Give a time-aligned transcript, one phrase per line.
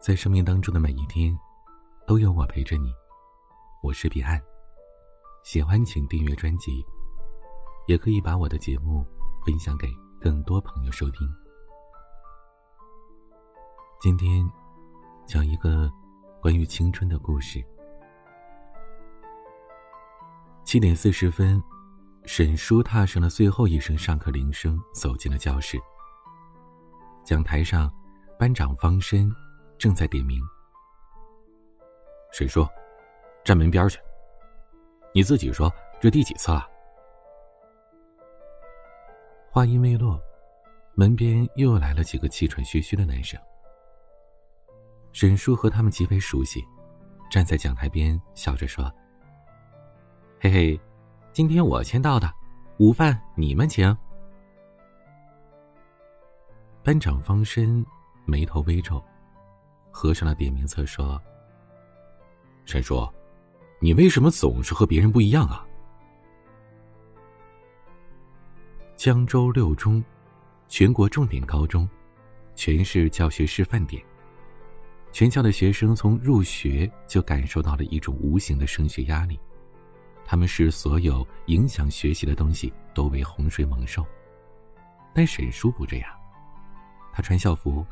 [0.00, 1.38] 在生命当中的每一天，
[2.06, 2.90] 都有我陪着你。
[3.82, 4.40] 我是彼岸，
[5.44, 6.82] 喜欢请订阅专辑，
[7.86, 9.06] 也可以把我的节目
[9.44, 9.86] 分享给
[10.18, 11.28] 更多朋友收听。
[14.00, 14.50] 今天
[15.26, 15.92] 讲一个
[16.40, 17.62] 关于青春的故事。
[20.64, 21.62] 七点四十分，
[22.24, 25.78] 沈叔踏上了最后一声上课铃声，走进了教室。
[27.22, 27.92] 讲台上，
[28.38, 29.30] 班长方申。
[29.80, 30.38] 正在点名。
[32.32, 32.68] 沈叔，
[33.42, 33.98] 站门边去。
[35.14, 36.68] 你自己说，这第几次了？
[39.50, 40.20] 话音未落，
[40.94, 43.40] 门边又来了几个气喘吁吁的男生。
[45.12, 46.62] 沈叔和他们极为熟悉，
[47.30, 48.84] 站在讲台边笑着说
[50.38, 50.80] ：“嘿嘿，
[51.32, 52.30] 今天我签到的，
[52.78, 53.96] 午饭你们请。”
[56.84, 57.82] 班长方深
[58.26, 59.02] 眉头微皱。
[59.90, 61.20] 合上了点名册，说
[62.64, 63.08] ：“沈叔，
[63.80, 65.66] 你为什么总是和别人不一样啊？”
[68.96, 70.02] 江州六中，
[70.68, 71.88] 全国重点高中，
[72.54, 74.02] 全市教学示范点。
[75.12, 79.40] 全校的学生从入学就感受到了一种无形的升学压力，
[80.24, 84.06] 他们视所有影响学习的东西都为洪水猛兽。
[85.12, 86.08] 但沈叔不这样，
[87.12, 87.84] 他穿校服。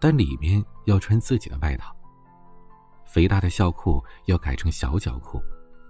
[0.00, 1.94] 但里面要穿自己的外套。
[3.04, 5.40] 肥大的校裤要改成小脚裤，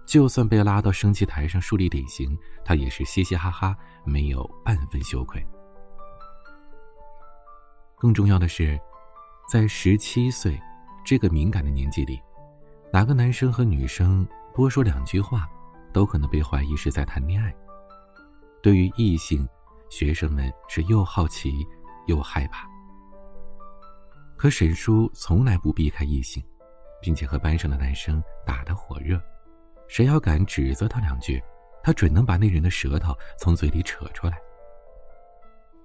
[0.07, 5.45] 就算被拉到升旗台上树立典型，他也是嘻嘻哈哈，没有半分羞愧。
[7.97, 8.79] 更重要的是，
[9.51, 10.57] 在十七岁
[11.03, 12.21] 这个敏感的年纪里，
[12.93, 15.49] 哪个男生和女生多说两句话，
[15.91, 17.53] 都可能被怀疑是在谈恋爱。
[18.63, 19.45] 对于异性，
[19.89, 21.67] 学生们是又好奇
[22.05, 22.68] 又害怕。
[24.39, 26.41] 可沈叔从来不避开异性，
[27.01, 29.21] 并且和班上的男生打得火热，
[29.89, 31.43] 谁要敢指责他两句，
[31.83, 34.39] 他准能把那人的舌头从嘴里扯出来。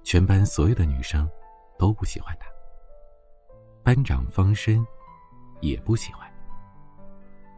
[0.04, 1.28] 全班所有的女生
[1.76, 2.46] 都不喜欢他，
[3.82, 4.86] 班长方申
[5.60, 6.32] 也不喜欢。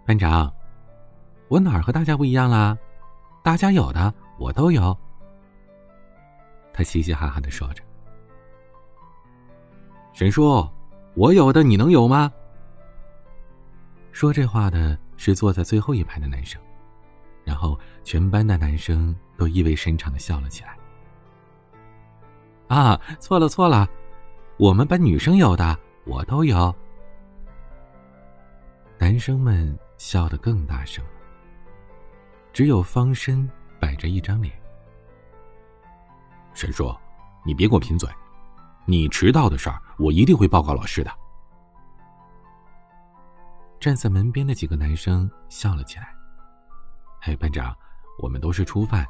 [0.07, 0.51] 班长，
[1.49, 2.75] 我哪儿和大家不一样啦？
[3.45, 4.97] 大家有的我都有。
[6.73, 7.83] 他嘻嘻哈哈的说着。
[10.15, 10.67] 沈叔。
[11.17, 12.31] 我有的你能有吗？
[14.13, 16.61] 说这话的是坐在最后一排的男生，
[17.43, 20.77] 然后全班的男生都意味深长的笑了起来。
[22.69, 23.89] 啊，错了错了，
[24.59, 26.75] 我们班女生有的我都有。
[28.99, 31.11] 男生们笑得更大声了，
[32.53, 33.51] 只有方申
[33.81, 34.55] 摆着一张脸。
[36.53, 36.95] 沈叔，
[37.43, 38.07] 你别给我贫嘴。
[38.85, 41.11] 你迟到的事儿，我一定会报告老师的。
[43.81, 46.15] 站在门边的几个男生笑了起来。
[47.21, 47.75] 嘿，班长，
[48.19, 49.07] 我们都是初犯，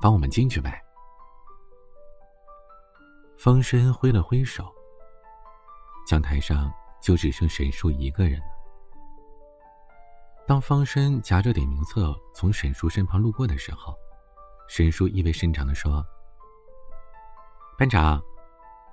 [0.00, 0.80] 帮我们进去呗。
[3.38, 4.72] 方申挥了挥手。
[6.06, 8.46] 讲台上就只剩沈叔一个人了。
[10.46, 13.94] 当方申夹着点名册从沈叔身旁路过的时候，
[14.68, 16.04] 沈叔意味深长的说
[17.78, 18.20] ：“班长。”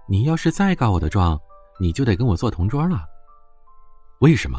[0.09, 1.38] 你要是再告我的状，
[1.81, 3.06] 你就得跟我坐同桌了。
[4.19, 4.57] 为什么？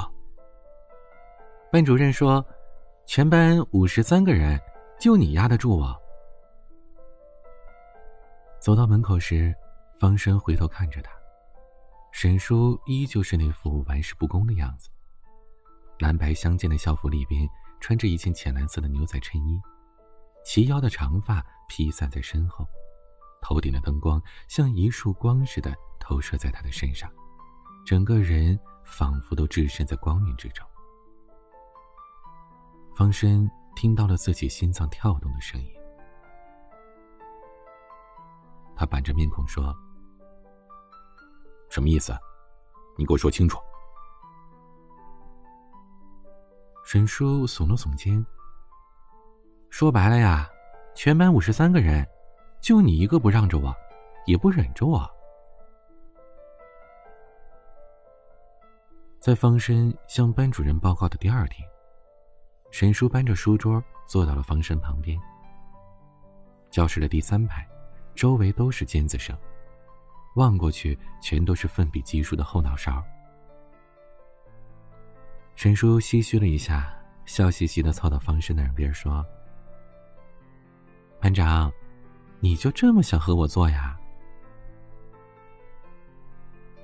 [1.73, 2.45] 班主任说，
[3.07, 4.61] 全班五十三个人，
[5.01, 5.97] 就你压得住我。
[8.61, 9.55] 走到门口时，
[9.99, 11.11] 方生回头看着他，
[12.13, 14.91] 沈叔依旧是那副玩世不恭的样子。
[15.99, 17.49] 蓝白相间的校服里边，
[17.81, 19.59] 穿着一件浅蓝色的牛仔衬衣，
[20.45, 22.67] 齐腰的长发披散在身后。
[23.41, 27.11] 头顶的灯光像一束光似的投射在他的身上，
[27.87, 30.67] 整个人仿佛都置身在光晕之中。
[32.95, 35.73] 方深听到了自己心脏跳动的声音，
[38.77, 39.75] 他板着面孔说
[41.71, 42.13] ：“什么意思？
[42.97, 43.59] 你给我说清楚。”
[46.85, 48.25] 沈叔耸了耸肩，
[49.71, 50.49] 说白了呀，
[50.95, 52.07] 全班五十三个人。
[52.61, 53.75] 就你一个不让着我，
[54.27, 55.09] 也不忍着我。
[59.21, 61.67] 在方申向班主任报告的第二天，
[62.71, 65.19] 沈叔搬着书桌坐到了方申旁边。
[66.71, 67.67] 教室的第三排，
[68.15, 69.37] 周围都是尖子生，
[70.37, 73.03] 望过去全都是奋笔疾书的后脑勺。
[75.57, 76.95] 沈叔唏嘘了一下，
[77.25, 79.25] 笑嘻嘻的凑到方申的耳边说
[81.19, 81.73] ：“班长。”
[82.41, 83.99] 你就这么想和我做呀？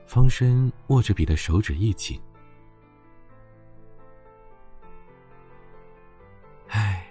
[0.07, 2.21] 方申握着笔的手指一紧。
[6.69, 7.07] 唉，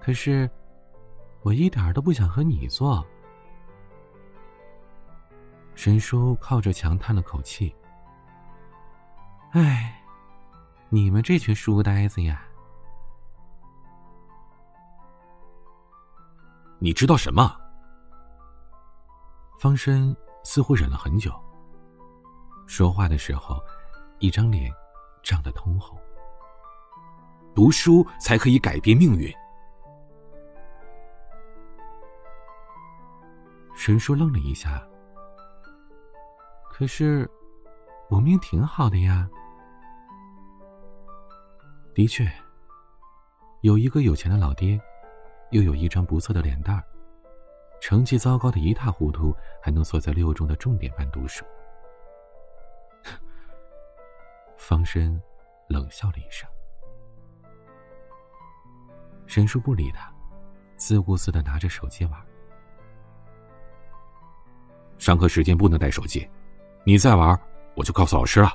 [0.00, 0.48] 可是
[1.42, 3.06] 我一点都不想和你做。
[5.74, 7.74] 神叔靠着墙叹了口气
[9.52, 10.02] ：“唉，
[10.88, 12.44] 你们这群书呆子呀！”
[16.80, 17.56] 你知道什么？
[19.58, 21.32] 方生似乎忍了很久。
[22.68, 23.60] 说话的时候，
[24.20, 24.70] 一张脸
[25.22, 25.98] 涨得通红。
[27.54, 29.32] 读书才可以改变命运。
[33.74, 34.80] 神叔愣了一下。
[36.70, 37.28] 可是，
[38.08, 39.28] 我命挺好的呀。
[41.92, 42.30] 的确，
[43.62, 44.80] 有一个有钱的老爹，
[45.50, 46.84] 又有一张不错的脸蛋儿，
[47.80, 51.44] 成绩糟糕的一塌糊涂，还能坐在六中的重点班读书。
[54.56, 55.20] 方深
[55.68, 56.48] 冷笑了一声。
[59.26, 60.12] 神叔不理他，
[60.76, 62.26] 自顾自的拿着手机玩。
[64.98, 66.28] 上课时间不能带手机。
[66.84, 67.38] 你再玩，
[67.76, 68.52] 我就告诉老师了。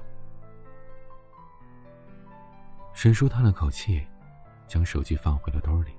[2.93, 4.05] 沈叔叹了口气，
[4.67, 5.95] 将手机放回了兜里。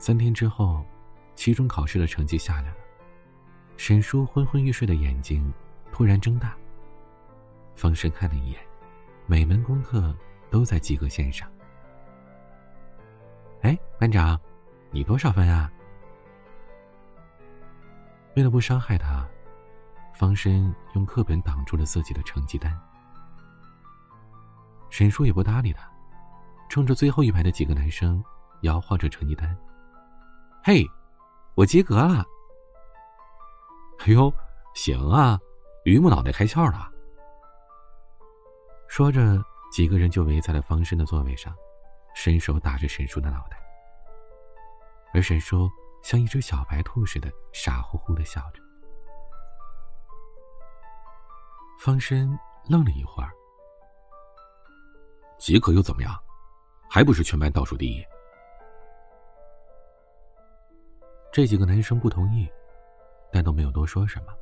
[0.00, 0.82] 三天之后，
[1.34, 2.76] 期中考试的成绩下来了。
[3.76, 5.52] 沈叔昏昏欲睡的眼睛
[5.92, 6.56] 突然睁大。
[7.74, 8.58] 方申看了一眼，
[9.26, 10.16] 每门功课
[10.50, 11.46] 都在及格线上。
[13.60, 14.40] 哎，班长，
[14.90, 15.70] 你多少分啊？
[18.36, 19.28] 为了不伤害他。
[20.14, 22.78] 方申用课本挡住了自己的成绩单，
[24.88, 25.90] 沈叔也不搭理他，
[26.70, 28.22] 冲着最后一排的几个男生
[28.62, 29.56] 摇晃着成绩单
[30.62, 30.84] ：“嘿，
[31.54, 32.24] 我及格了！
[34.00, 34.32] 哎呦，
[34.74, 35.38] 行啊，
[35.84, 36.90] 榆木脑袋开窍了。”
[38.88, 39.42] 说着，
[39.72, 41.54] 几个人就围在了方申的座位上，
[42.14, 43.58] 伸手打着沈叔的脑袋，
[45.14, 45.68] 而沈叔
[46.02, 48.62] 像一只小白兔似的傻乎乎的笑着。
[51.78, 53.30] 方申愣了一会儿，
[55.38, 56.14] 及格又怎么样？
[56.90, 58.04] 还不是全班倒数第一。
[61.32, 62.50] 这几个男生不同意，
[63.32, 64.34] 但都没有多说什么，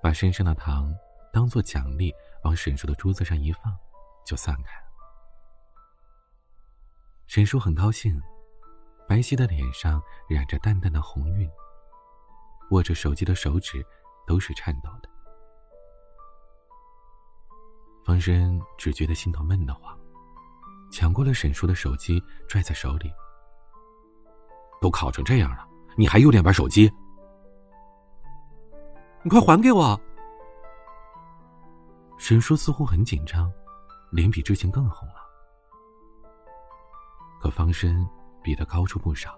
[0.00, 0.94] 把身上的糖
[1.32, 2.14] 当做奖励
[2.44, 3.76] 往沈叔的桌子上一放，
[4.24, 4.86] 就散开了。
[7.26, 8.20] 沈叔很高兴，
[9.08, 11.50] 白皙的脸上染着淡淡的红晕，
[12.70, 13.84] 握着手机的手指
[14.24, 15.08] 都是颤抖的。
[18.04, 19.98] 方生只觉得心头闷得慌，
[20.92, 23.12] 抢过了沈叔的手机，拽在手里。
[24.86, 25.66] 都考成这样了，
[25.96, 26.88] 你还有脸玩手机？
[29.24, 30.00] 你快还给我！
[32.18, 33.52] 沈叔似乎很紧张，
[34.12, 35.16] 脸比之前更红了。
[37.40, 38.08] 可方深
[38.44, 39.36] 比他高出不少，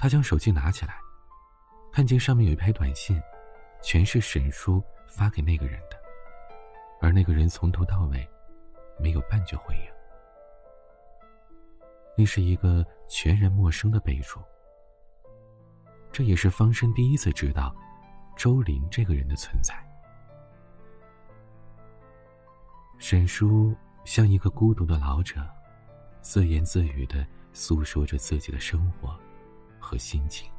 [0.00, 0.94] 他将手机拿起来，
[1.92, 3.20] 看见上面有一排短信，
[3.82, 5.96] 全是沈叔发给那个人的。
[7.02, 8.26] 而那个人从头到尾，
[8.98, 9.97] 没有半句回应。
[12.18, 14.40] 那是一个全然陌生的备注。
[16.10, 17.72] 这也是方生第一次知道，
[18.36, 19.72] 周林这个人的存在。
[22.98, 23.72] 沈叔
[24.04, 25.48] 像一个孤独的老者，
[26.20, 29.16] 自言自语的诉说着自己的生活
[29.78, 30.50] 和心情。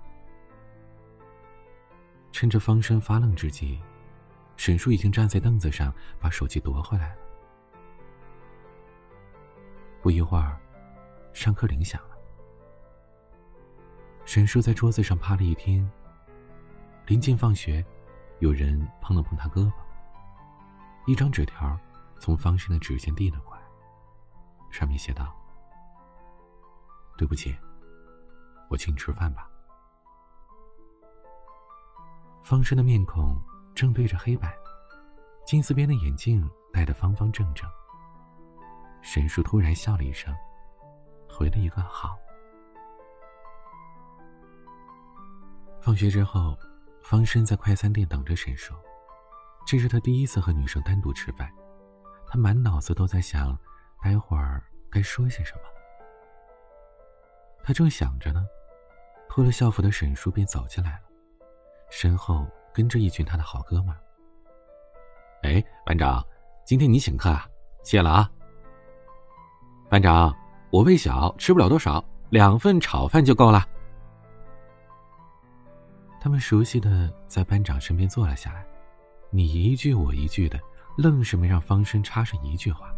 [2.32, 3.82] 趁着方生发愣之际。
[4.56, 7.22] 沈叔已经站在凳子上，把手机夺回来了。
[10.02, 10.60] 不一会儿，
[11.40, 12.18] 上课铃响了。
[14.26, 15.90] 沈叔在桌子上趴了一天。
[17.08, 17.82] 临近放学，
[18.40, 19.74] 有人碰了碰他胳膊。
[21.08, 21.80] 一张纸条
[22.20, 23.62] 从方生的指尖递了过来，
[24.70, 25.34] 上面写道
[27.18, 27.58] ：“对不起，
[28.70, 29.50] 我请你吃饭吧。”
[32.44, 33.42] 方生的面孔。
[33.74, 34.54] 正对着黑板，
[35.46, 37.66] 金丝边的眼镜戴得方方正正。
[39.02, 40.36] 沈叔突然笑了一声，
[41.30, 42.18] 回了一个“好”。
[45.80, 46.58] 放学之后，
[47.02, 48.74] 方申在快餐店等着沈叔。
[49.66, 51.50] 这是他第一次和女生单独吃饭，
[52.28, 53.58] 他满脑子都在想，
[54.04, 55.62] 待会儿该说些什么。
[57.64, 58.46] 他正想着呢，
[59.30, 61.02] 脱了校服的沈叔便走进来了，
[61.90, 62.46] 身后。
[62.72, 63.94] 跟着一群他的好哥们。
[65.42, 66.24] 哎，班长，
[66.64, 67.50] 今天你请客啊，
[67.84, 68.30] 谢了啊。
[69.90, 70.34] 班长，
[70.72, 73.68] 我胃小，吃不了多少，两份炒饭就够了。
[76.22, 78.66] 他们熟悉的在班长身边坐了下来，
[79.32, 80.60] 你一句我一句的，
[80.98, 82.94] 愣是没让方生插上一句话。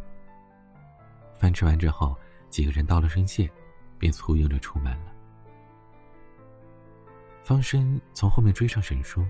[1.37, 2.15] 饭吃完之后，
[2.49, 3.49] 几个人道了声谢，
[3.97, 5.11] 便簇拥着出门了。
[7.43, 9.25] 方生从后面追上沈叔。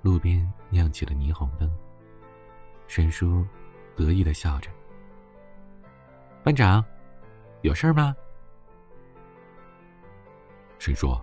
[0.00, 1.68] 路边亮起了霓虹灯。
[2.86, 3.44] 沈叔
[3.96, 4.70] 得意的笑着
[6.44, 6.82] ：“班长，
[7.62, 8.14] 有事吗？”
[10.78, 11.18] 沈叔，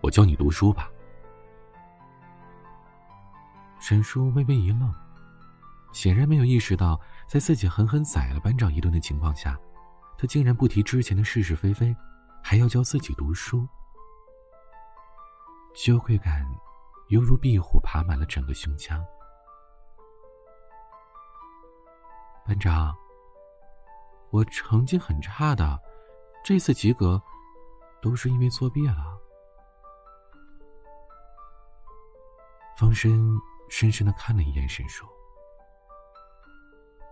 [0.00, 0.90] 我教你读书吧。
[3.78, 4.92] 沈叔微微一愣，
[5.92, 9.58] 显然没有意识到，在自己狠狠宰了班长一顿的情况下，
[10.16, 11.94] 他竟然不提之前的是是非非，
[12.42, 13.68] 还要教自己读书。
[15.74, 16.46] 羞愧感
[17.08, 19.04] 犹如壁虎爬满了整个胸腔。
[22.46, 22.96] 班长，
[24.32, 25.78] 我成绩很差的，
[26.42, 27.20] 这次及格
[28.00, 28.96] 都是因为作弊了。
[32.78, 35.06] 方深深深的看了一眼沈叔，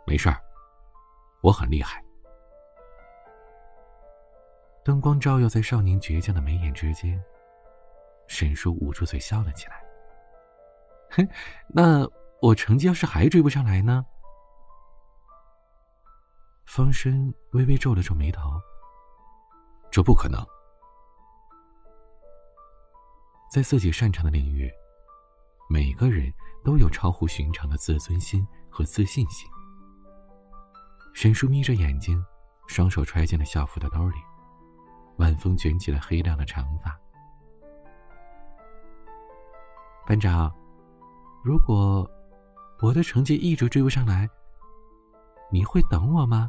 [0.06, 0.40] 没事儿，
[1.42, 2.02] 我很厉害。
[4.82, 7.22] 灯光照耀在少年倔强的眉眼之间，
[8.28, 9.84] 沈叔捂住嘴笑了起来。
[11.10, 11.28] 哼，
[11.68, 12.08] 那
[12.40, 14.06] 我成绩要是还追不上来呢？
[16.72, 18.48] 方深微微皱了皱眉头。
[19.90, 20.40] 这不可能。
[23.52, 24.70] 在自己擅长的领域，
[25.68, 26.32] 每个人
[26.64, 29.50] 都有超乎寻常的自尊心和自信心。
[31.12, 32.24] 沈叔眯着眼睛，
[32.68, 34.18] 双手揣进了校服的兜里，
[35.16, 36.96] 晚风卷起了黑亮的长发。
[40.06, 40.54] 班长，
[41.42, 42.08] 如果
[42.80, 44.30] 我的成绩一直追不上来，
[45.50, 46.48] 你会等我吗？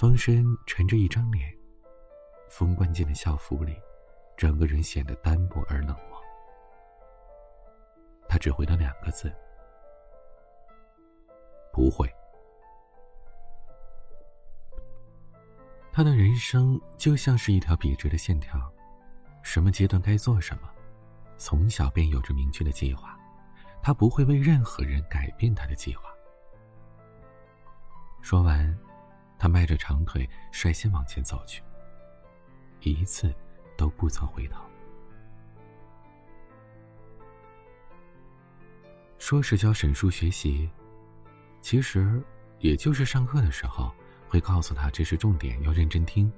[0.00, 1.54] 方深沉着一张脸，
[2.48, 3.76] 风灌进了校服里，
[4.34, 6.18] 整个人显得单薄而冷漠。
[8.26, 9.30] 他只回了两个字
[11.70, 12.10] ：“不会。”
[15.92, 18.58] 他的人生就像是一条笔直的线条，
[19.42, 20.70] 什么阶段该做什么，
[21.36, 23.20] 从小便有着明确的计划。
[23.82, 26.08] 他不会为任何人改变他的计划。
[28.22, 28.74] 说完。
[29.40, 31.62] 他迈着长腿，率先往前走去，
[32.82, 33.34] 一次
[33.74, 34.62] 都不曾回头。
[39.16, 40.68] 说是教沈叔学习，
[41.62, 42.22] 其实
[42.58, 43.90] 也就是上课的时候
[44.28, 46.30] 会告诉他这是重点，要认真听。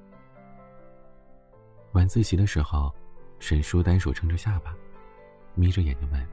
[1.94, 2.94] 晚自习的时候，
[3.40, 4.72] 沈叔单手撑着下巴，
[5.56, 6.28] 眯着眼睛问：“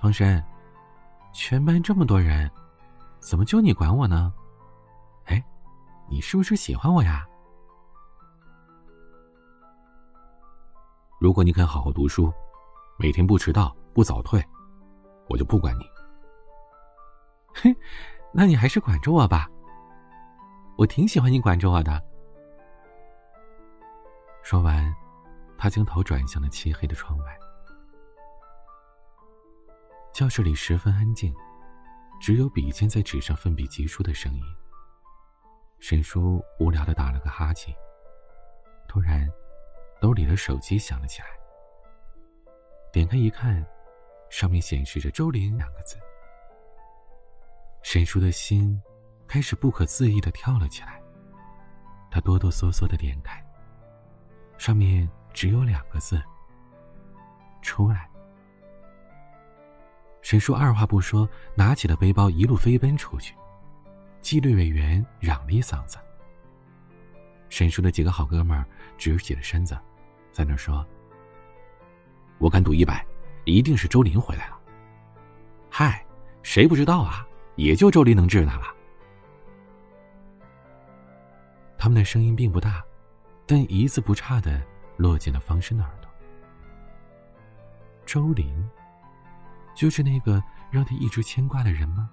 [0.00, 0.40] 方山，
[1.34, 2.48] 全班这么多人。”
[3.26, 4.32] 怎么就你管我呢？
[5.24, 5.44] 哎，
[6.08, 7.26] 你是不是喜欢我呀？
[11.18, 12.32] 如果你肯好好读书，
[12.96, 14.40] 每天不迟到不早退，
[15.28, 15.82] 我就不管你。
[17.52, 17.76] 嘿，
[18.32, 19.50] 那你还是管着我吧。
[20.78, 22.00] 我挺喜欢你管着我的。
[24.44, 24.94] 说完，
[25.58, 27.36] 他将头转向了漆黑的窗外。
[30.12, 31.34] 教室里十分安静。
[32.20, 34.42] 只有笔尖在纸上奋笔疾书的声音。
[35.78, 37.74] 沈叔无聊的打了个哈欠，
[38.88, 39.28] 突然，
[40.00, 41.28] 兜里的手机响了起来。
[42.92, 43.64] 点开一看，
[44.30, 45.98] 上面显示着“周林”两个字。
[47.82, 48.80] 沈叔的心
[49.28, 51.00] 开始不可自抑的跳了起来。
[52.10, 53.44] 他哆哆嗦嗦的点开，
[54.56, 56.20] 上面只有两个字
[57.60, 58.08] ：“出来。”
[60.26, 63.32] 沈叔二话不说，拿起了背包，一路飞奔出去。
[64.20, 65.98] 纪律委员嚷了一嗓子。
[67.48, 68.66] 沈叔的几个好哥们
[68.98, 69.78] 直起了身子，
[70.32, 70.84] 在那说
[72.38, 73.06] ：“我敢赌一百，
[73.44, 74.58] 一定是周林回来了。”
[75.70, 76.04] 嗨，
[76.42, 77.24] 谁不知道啊？
[77.54, 78.64] 也就周林能治他了。
[81.78, 82.82] 他们的声音并不大，
[83.46, 84.60] 但一字不差的
[84.96, 86.10] 落进了方生的耳朵。
[88.04, 88.68] 周林。
[89.76, 92.10] 就是那个让他一直牵挂的人吗？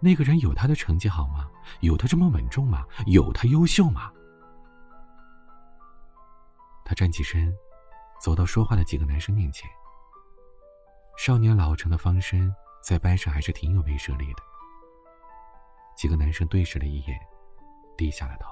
[0.00, 1.48] 那个人有他的成绩好吗？
[1.80, 2.84] 有他这么稳重吗？
[3.06, 4.10] 有他优秀吗？
[6.84, 7.54] 他站起身，
[8.20, 9.70] 走到说话的几个男生面前。
[11.18, 14.42] 少年老成的方申在班上还是挺有威慑力的。
[15.94, 17.16] 几个男生对视了一眼，
[17.96, 18.50] 低下了头。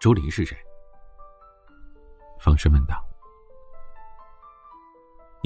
[0.00, 0.56] 周林是谁？
[2.40, 3.04] 方申问道。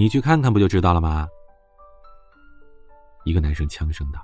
[0.02, 1.28] 你去看看不就知道了吗？
[3.22, 4.20] 一个男生强声道。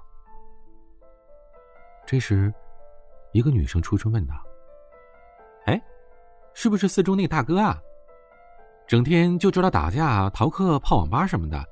[2.04, 2.52] 这时，
[3.32, 4.34] 一个女生出声问道
[5.66, 5.80] ：“哎，
[6.52, 7.78] 是不是四中那大哥啊？
[8.88, 11.64] 整天就知道打架、逃课、泡网吧什么的，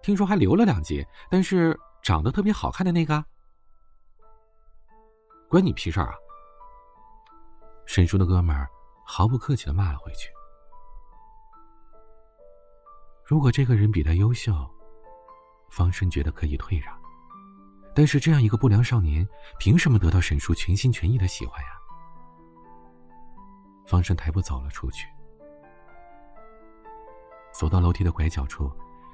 [0.00, 3.24] 听说还留了两级，但是长得特别好看的那个？
[5.48, 6.14] 关你屁事儿啊！”
[7.84, 8.68] 沈叔的哥们儿
[9.04, 10.30] 毫不客气的骂了回去。
[13.30, 14.52] 如果这个人比他优秀，
[15.68, 16.92] 方生觉得可以退让。
[17.94, 19.24] 但是这样一个不良少年，
[19.56, 21.68] 凭什么得到沈叔全心全意的喜欢呀？
[23.86, 25.06] 方生抬步走了出去，
[27.52, 28.68] 走到楼梯的拐角处，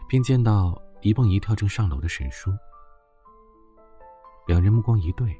[0.08, 2.50] 便见到一蹦一跳正上楼的沈叔。
[4.46, 5.38] 两人目光一对，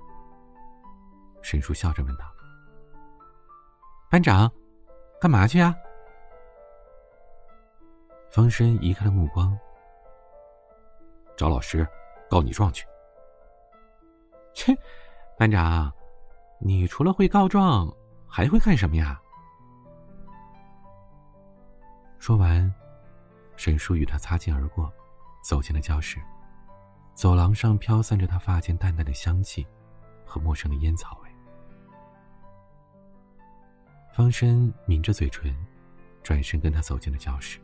[1.41, 2.27] 沈叔笑着问道
[4.13, 4.53] ：“班长，
[5.19, 5.75] 干嘛去啊？”
[8.31, 9.59] 方生移开了目光，
[11.37, 11.87] 找老师
[12.29, 12.87] 告你状去。
[14.53, 14.77] 切，
[15.39, 15.93] 班长，
[16.61, 17.91] 你除了会告状，
[18.27, 19.21] 还会干什么呀？
[22.19, 22.73] 说完，
[23.57, 24.93] 沈叔与他擦肩而过，
[25.43, 26.21] 走进了教室。
[27.15, 29.67] 走廊上飘散着他发间淡淡的香气，
[30.27, 31.31] 和陌生的烟草味。
[34.13, 35.55] 方深抿着嘴唇，
[36.23, 37.59] 转身跟他走进了教室。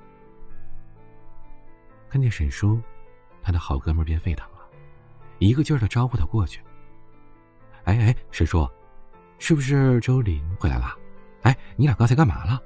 [2.13, 2.79] 看见沈叔，
[3.41, 4.69] 他的好哥们便沸腾了，
[5.39, 6.61] 一个劲儿的招呼他过去。
[7.85, 8.69] 哎哎，沈叔，
[9.39, 10.95] 是不是周林回来了？
[11.41, 12.63] 哎，你俩刚才干嘛了？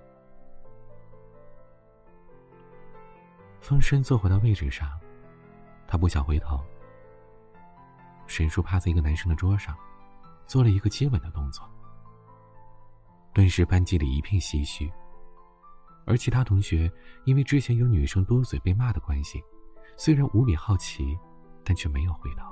[3.60, 4.98] 风声坐回到位置上，
[5.86, 6.60] 他不想回头。
[8.26, 9.76] 沈叔趴在一个男生的桌上，
[10.44, 11.64] 做了一个接吻的动作。
[13.32, 14.92] 顿时班级里一片唏嘘，
[16.06, 16.90] 而其他同学
[17.24, 19.42] 因为之前有女生多嘴被骂的关系，
[19.96, 21.18] 虽然无比好奇，
[21.64, 22.46] 但却没有回头。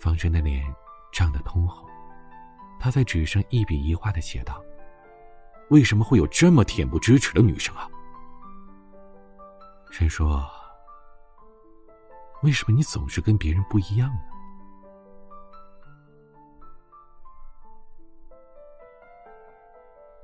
[0.00, 0.64] 方生的脸
[1.12, 1.88] 涨得通红，
[2.78, 4.62] 他在纸上一笔一画的写道
[5.70, 7.88] ：“为什么会有这么恬不知耻的女生啊？”
[9.90, 10.44] 沈说
[12.42, 14.20] ：“为什么你总是跟别人不一样呢？”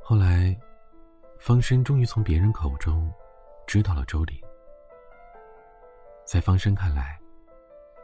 [0.07, 0.55] 后来，
[1.39, 3.11] 方生终于从别人口中
[3.67, 4.39] 知道了周林。
[6.27, 7.19] 在方生看来，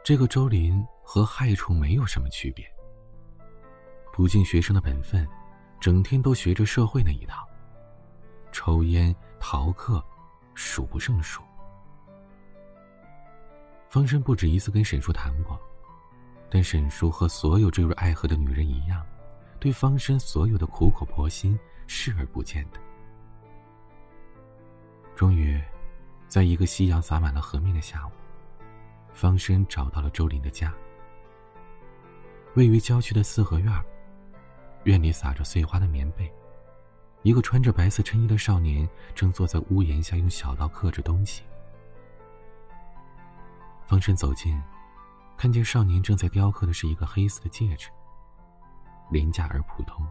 [0.03, 0.83] 这个周林。
[1.03, 2.65] 和害虫没有什么区别。
[4.13, 5.27] 不尽学生的本分，
[5.77, 7.45] 整天都学着社会那一套，
[8.53, 10.01] 抽烟、逃课，
[10.53, 11.41] 数不胜数。
[13.89, 15.59] 方生不止一次跟沈叔谈过，
[16.49, 19.05] 但沈叔和所有坠入爱河的女人一样，
[19.59, 22.79] 对方生所有的苦口婆心视而不见的。
[25.15, 25.61] 终于，
[26.27, 28.11] 在一个夕阳洒满了河面的下午，
[29.13, 30.73] 方生找到了周林的家。
[32.55, 33.85] 位于郊区的四合院
[34.83, 36.31] 院里撒着碎花的棉被，
[37.21, 41.43] 一个穿着白色衬衣的少年正坐在屋檐下用小刀刻着东西。
[43.85, 44.59] 方生走近，
[45.37, 47.89] 看见少年正在雕刻的是一个黑色的戒指，
[49.11, 50.07] 廉价而普通。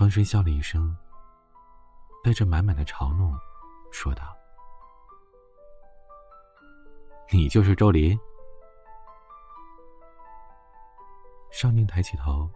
[0.00, 0.96] 方生笑了一声，
[2.24, 3.38] 带着满满的嘲弄，
[3.92, 4.34] 说道
[7.30, 8.18] ：“你就是周林。”
[11.52, 12.48] 少年抬起头，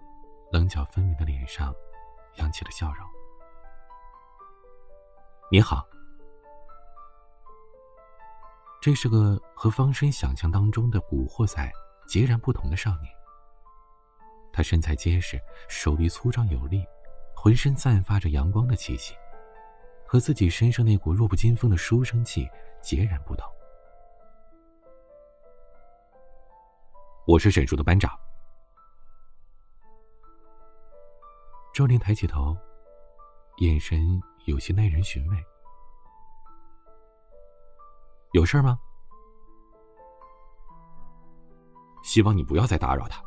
[0.50, 1.70] 棱角分明的脸上
[2.36, 3.06] 扬起了笑容。
[5.50, 5.86] 你好。
[8.80, 11.70] 这是个和方生想象当中的古惑仔
[12.08, 13.14] 截然不同的少年。
[14.50, 16.82] 他身材结实，手臂粗壮有力，
[17.44, 19.14] 浑身散发着阳光的气息，
[20.06, 22.48] 和自己身上那股弱不禁风的书生气
[22.80, 23.46] 截然不同。
[27.26, 28.18] 我是沈叔的班长。
[31.74, 32.56] 周林抬起头，
[33.58, 35.36] 眼神有些耐人寻味。
[38.32, 38.80] 有事吗？
[42.02, 43.22] 希望你不要再打扰他。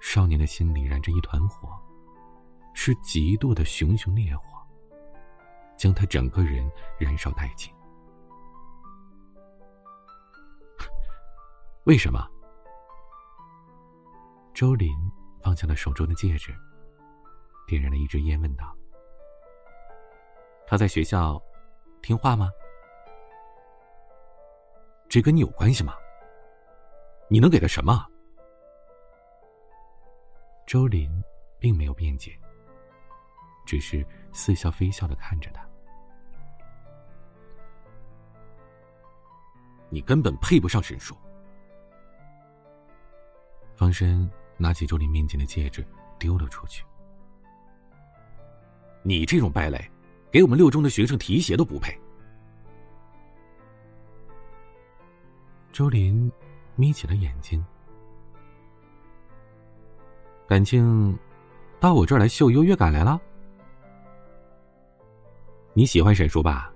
[0.00, 1.80] 少年的心里燃着一团火，
[2.74, 4.44] 是极度的熊熊烈火，
[5.76, 7.72] 将他整个人燃烧殆尽。
[11.84, 12.28] 为什么？
[14.54, 14.92] 周林。
[15.44, 16.54] 放下了手中的戒指，
[17.66, 18.72] 点燃了一支烟，问道
[20.68, 21.42] ：“他在学校
[22.00, 22.48] 听话吗？
[25.08, 25.94] 这跟你有关系吗？
[27.28, 28.06] 你能给他什么？”
[30.64, 31.10] 周林
[31.58, 32.38] 并没有辩解，
[33.64, 35.66] 只是似笑非笑的看着他。
[39.88, 41.14] 你根本配不上沈叔，
[43.74, 45.86] 方生拿起周林面前的戒指
[46.18, 46.82] 丢了出去。
[49.02, 49.90] 你这种败类，
[50.30, 51.94] 给我们六中的学生提鞋都不配。
[55.72, 56.30] 周林
[56.74, 57.62] 眯起了眼睛，
[60.46, 61.18] 感情
[61.80, 63.20] 到我这儿来秀优越感来了？
[65.74, 66.70] 你喜欢沈叔吧？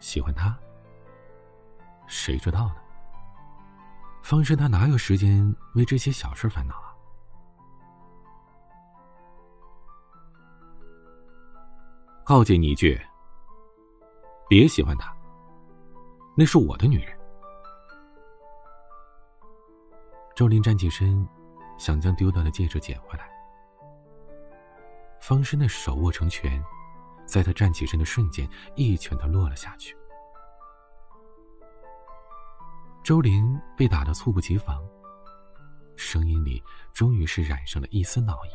[0.00, 0.58] 喜欢他？
[2.08, 2.76] 谁知道呢？
[4.22, 6.94] 方申他哪有时间为这些小事烦恼啊？
[12.24, 13.00] 告诫你一句，
[14.48, 15.14] 别喜欢他。
[16.36, 17.16] 那是我的女人。
[20.34, 21.26] 周林站起身，
[21.78, 23.31] 想将丢掉的戒指捡回来。
[25.22, 26.60] 方生的手握成拳，
[27.24, 29.96] 在他站起身的瞬间，一拳的落了下去。
[33.04, 34.84] 周林被打得猝不及防，
[35.94, 36.60] 声音里
[36.92, 38.48] 终于是染上了一丝恼意。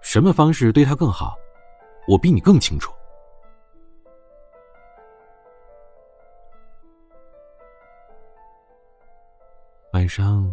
[0.00, 1.36] 什么方式对他更好，
[2.08, 2.90] 我比你更清楚。
[9.92, 10.50] 晚上，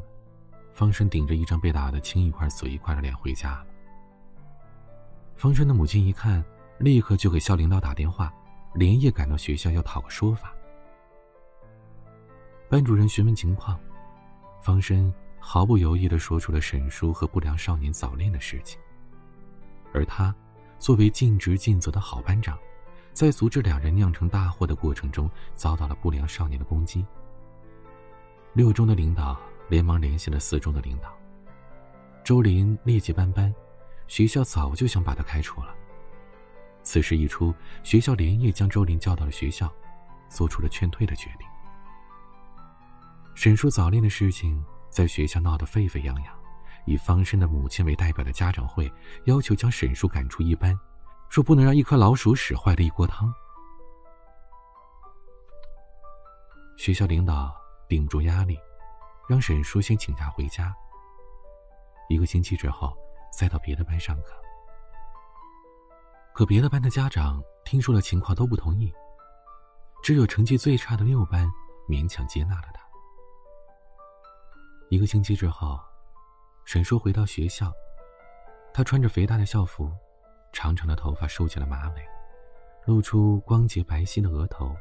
[0.73, 3.67] 方生顶着一张被打得青一块紫一块的脸回家了。
[5.35, 6.43] 方深的母亲一看，
[6.79, 8.33] 立刻就给校领导打电话，
[8.73, 10.53] 连夜赶到学校要讨个说法。
[12.69, 13.79] 班主任询问情况，
[14.61, 18.79] 方申毫不犹豫的说出了沈叔和不良少年早恋的事情。
[19.93, 20.33] 而他，
[20.79, 22.57] 作为尽职尽责的好班长，
[23.13, 27.05] 在阻止两人酿成大祸的过程中，遭到了不良少年的攻击。
[28.53, 31.13] 六中的领导连忙联系了四中的领导。
[32.23, 33.53] 周林劣迹斑斑，
[34.07, 35.75] 学校早就想把他开除了。
[36.83, 39.71] 此事一出，学校连夜将周林叫到了学校，
[40.29, 41.47] 做出了劝退的决定。
[43.33, 46.33] 沈叔早恋的事情在学校闹得沸沸扬扬，
[46.85, 48.91] 以方生的母亲为代表的家长会
[49.25, 50.79] 要求将沈叔赶出一班，
[51.29, 53.33] 说不能让一颗老鼠屎坏了一锅汤。
[56.77, 57.53] 学校领导。
[57.87, 58.57] 顶不住压力，
[59.29, 60.73] 让沈叔先请假回家。
[62.09, 62.97] 一个星期之后，
[63.35, 64.33] 再到别的班上课。
[66.33, 68.93] 可别的班的家长听说了情况都不同意，
[70.03, 71.49] 只有成绩最差的六班
[71.87, 72.81] 勉强接纳了他。
[74.89, 75.79] 一个星期之后，
[76.63, 77.71] 沈叔回到学校，
[78.73, 79.91] 他穿着肥大的校服，
[80.53, 82.05] 长长的头发梳起了马尾，
[82.85, 84.75] 露出光洁白皙的额头，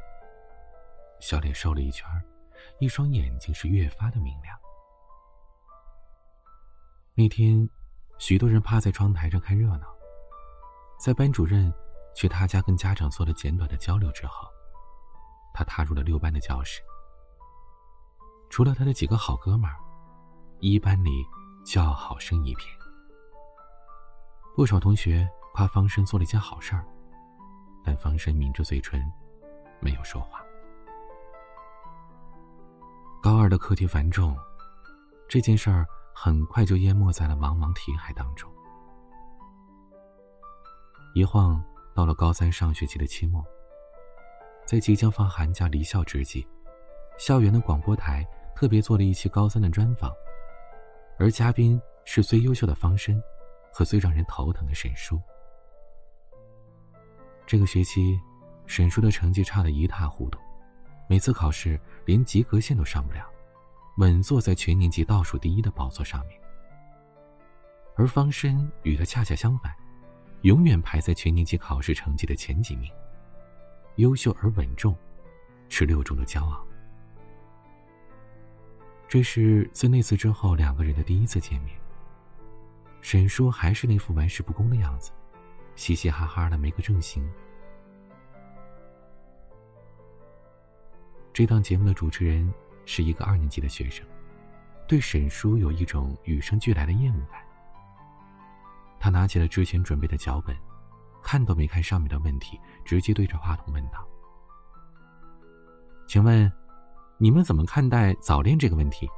[1.20, 2.08] 小脸瘦了一圈。
[2.78, 4.58] 一双眼睛是越发的明亮。
[7.14, 7.68] 那天，
[8.18, 9.86] 许多人趴在窗台上看热闹。
[10.98, 11.72] 在班主任
[12.14, 14.48] 去他家跟家长做了简短的交流之后，
[15.52, 16.80] 他踏入了六班的教室。
[18.48, 19.76] 除了他的几个好哥们儿，
[20.60, 21.24] 一班里
[21.64, 22.68] 叫好声一片。
[24.54, 26.86] 不少同学夸方生做了一件好事儿，
[27.84, 29.02] 但方生抿着嘴唇，
[29.80, 30.40] 没有说话。
[33.20, 34.36] 高二的课题繁重，
[35.28, 38.50] 这件事儿很快就淹没在了茫茫题海当中。
[41.14, 41.62] 一晃
[41.94, 43.44] 到了高三上学期的期末，
[44.64, 46.46] 在即将放寒假离校之际，
[47.18, 50.10] 校园的广播台特别做了一期高三的专访，
[51.18, 53.22] 而嘉宾是最优秀的方申
[53.72, 55.20] 和最让人头疼的沈叔。
[57.46, 58.18] 这个学期，
[58.66, 60.38] 沈叔的成绩差得一塌糊涂。
[61.06, 63.30] 每次考试连及格线都上不了，
[63.96, 66.40] 稳坐在全年级倒数第一的宝座上面。
[67.96, 69.72] 而方申与他恰恰相反，
[70.42, 72.90] 永远排在全年级考试成绩的前几名，
[73.96, 74.96] 优秀而稳重，
[75.68, 76.66] 是六中的骄傲。
[79.06, 81.78] 这是在那次之后两个人的第一次见面。
[83.00, 85.12] 沈叔还是那副玩世不恭的样子，
[85.76, 87.30] 嘻嘻哈哈的没个正形。
[91.32, 92.52] 这档节目的主持人
[92.84, 94.06] 是一个二年级的学生，
[94.86, 97.40] 对沈叔有一种与生俱来的厌恶感。
[98.98, 100.56] 他拿起了之前准备的脚本，
[101.22, 104.06] 看都没看上面的问题，直接对着话筒问道
[106.08, 106.50] ：“请问，
[107.18, 109.08] 你们怎么看待早恋这个问题？”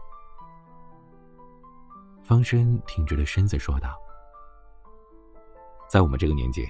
[2.24, 3.94] 方申挺直了身子说道
[5.88, 6.68] ：“在我们这个年纪，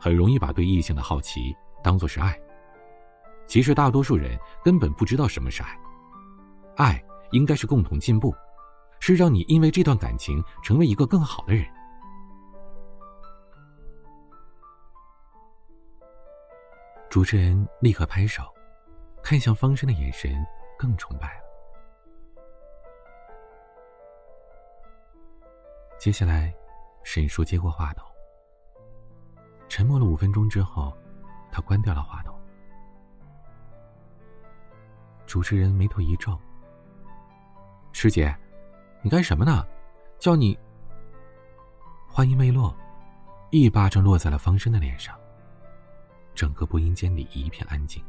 [0.00, 2.38] 很容易把对异性的好奇当做是爱。”
[3.46, 5.78] 其实大多数人根本不知道什么是爱，
[6.80, 6.98] 爱
[7.30, 8.34] 应该是共同进步，
[9.00, 11.66] 是让你因为这段感情成为一个更好的人。
[17.10, 18.44] 主持人立刻拍手，
[19.22, 20.32] 看向方生的眼神
[20.78, 21.44] 更崇拜了。
[25.98, 26.54] 接下来，
[27.02, 28.08] 沈叔接过话筒，
[29.68, 30.96] 沉默了五分钟之后，
[31.52, 32.34] 他关掉了话筒。
[35.26, 36.40] 主持人眉头一皱
[37.92, 38.34] ：“师姐，
[39.02, 39.66] 你干什么呢？
[40.18, 40.58] 叫你……”
[42.08, 42.74] 话音未落，
[43.50, 45.14] 一巴掌落在了方生的脸上。
[46.34, 48.02] 整个播音间里一片安静。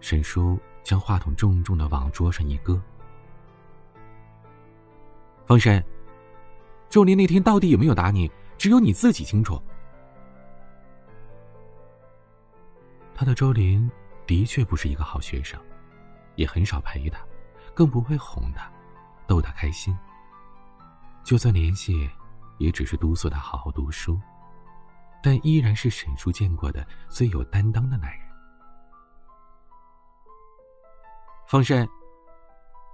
[0.00, 2.80] 沈叔将话筒重重的往桌上一搁。
[5.46, 5.82] 方山，
[6.88, 8.30] 周林那天到底有没有打你？
[8.56, 9.62] 只有你自己清楚。
[13.14, 13.90] 他的周林
[14.26, 15.60] 的确不是一个好学生，
[16.38, 17.18] 也很少陪他，
[17.74, 18.70] 更不会哄他，
[19.26, 19.94] 逗他开心。
[21.24, 22.08] 就算联系，
[22.58, 24.16] 也只是督促他好好读书，
[25.20, 28.20] 但依然是沈叔见过的最有担当的男人。
[31.48, 31.86] 方山，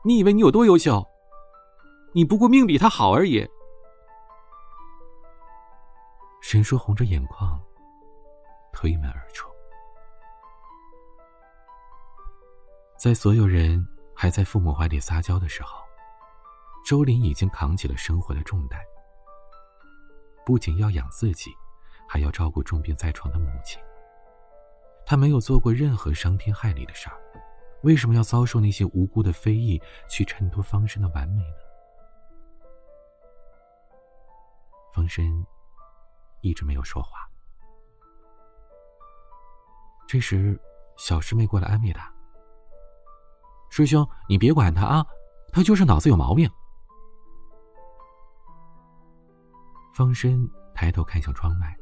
[0.02, 1.06] 你以为你有多优秀？
[2.14, 3.46] 你不过命比他好而已。
[6.40, 7.60] 沈叔红着眼眶，
[8.72, 9.53] 推门而出。
[13.04, 13.86] 在所有人
[14.16, 15.78] 还在父母怀里撒娇的时候，
[16.86, 18.80] 周林已经扛起了生活的重担，
[20.46, 21.50] 不仅要养自己，
[22.08, 23.78] 还要照顾重病在床的母亲。
[25.04, 27.20] 他没有做过任何伤天害理的事儿，
[27.82, 31.56] 为什么要遭受那些无辜的非议，去衬托方生的完美呢？
[34.94, 35.46] 方生
[36.40, 37.28] 一直没有说话。
[40.08, 40.58] 这时，
[40.96, 42.10] 小师妹过来安慰他
[43.76, 45.04] ：“师兄，你别管他啊，
[45.52, 46.48] 他就是脑子有毛病。”
[49.92, 51.76] 方深抬头看向窗外，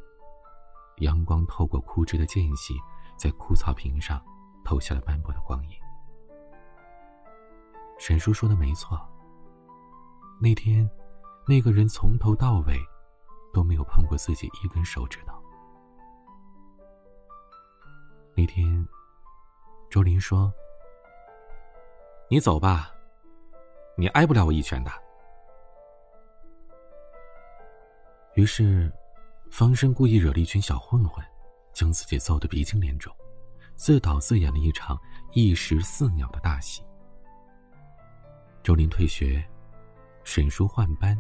[1.01, 2.73] 阳光透过枯枝的间隙，
[3.19, 4.25] 在枯草坪上
[4.65, 5.77] 投下了斑驳的光影。
[7.99, 8.99] 沈叔说的没错，
[10.41, 10.89] 那天，
[11.47, 12.81] 那个人从头到尾。
[13.53, 15.35] 都没有碰过自己一根手指头。
[18.35, 18.89] 那天，
[19.91, 20.51] 周林说
[22.33, 22.91] ：“你走吧，
[23.95, 24.91] 你挨不了我一拳的。”
[28.37, 28.91] 于是，
[29.51, 31.23] 方生故意惹了一群小混混，
[31.75, 33.15] 将自己揍得鼻青脸肿，
[33.77, 34.99] 自导自演了一场
[35.35, 36.83] 一石四鸟的大戏。
[38.63, 39.45] 周林退学，
[40.25, 41.15] 沈叔换班，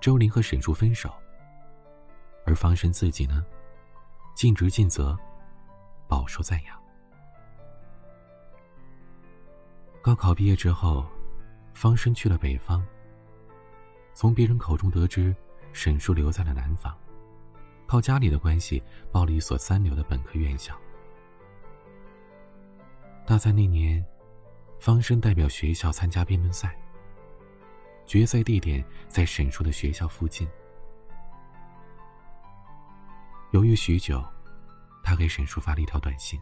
[0.00, 1.12] 周林和沈叔分手。
[2.46, 3.44] 而方生自己呢，
[4.32, 5.18] 尽职尽责，
[6.06, 6.83] 饱受赞扬。
[10.04, 11.06] 高考毕业之后，
[11.72, 12.84] 方生去了北方。
[14.12, 15.34] 从别人口中得知，
[15.72, 16.94] 沈叔留在了南方，
[17.86, 20.78] 靠家里的关系报了一所三流的本科院校。
[23.24, 24.04] 大三那年，
[24.78, 26.78] 方生代表学校参加辩论赛，
[28.04, 30.46] 决赛地点在沈叔的学校附近。
[33.52, 34.22] 犹豫许久，
[35.02, 36.38] 他给沈叔发了一条短信：“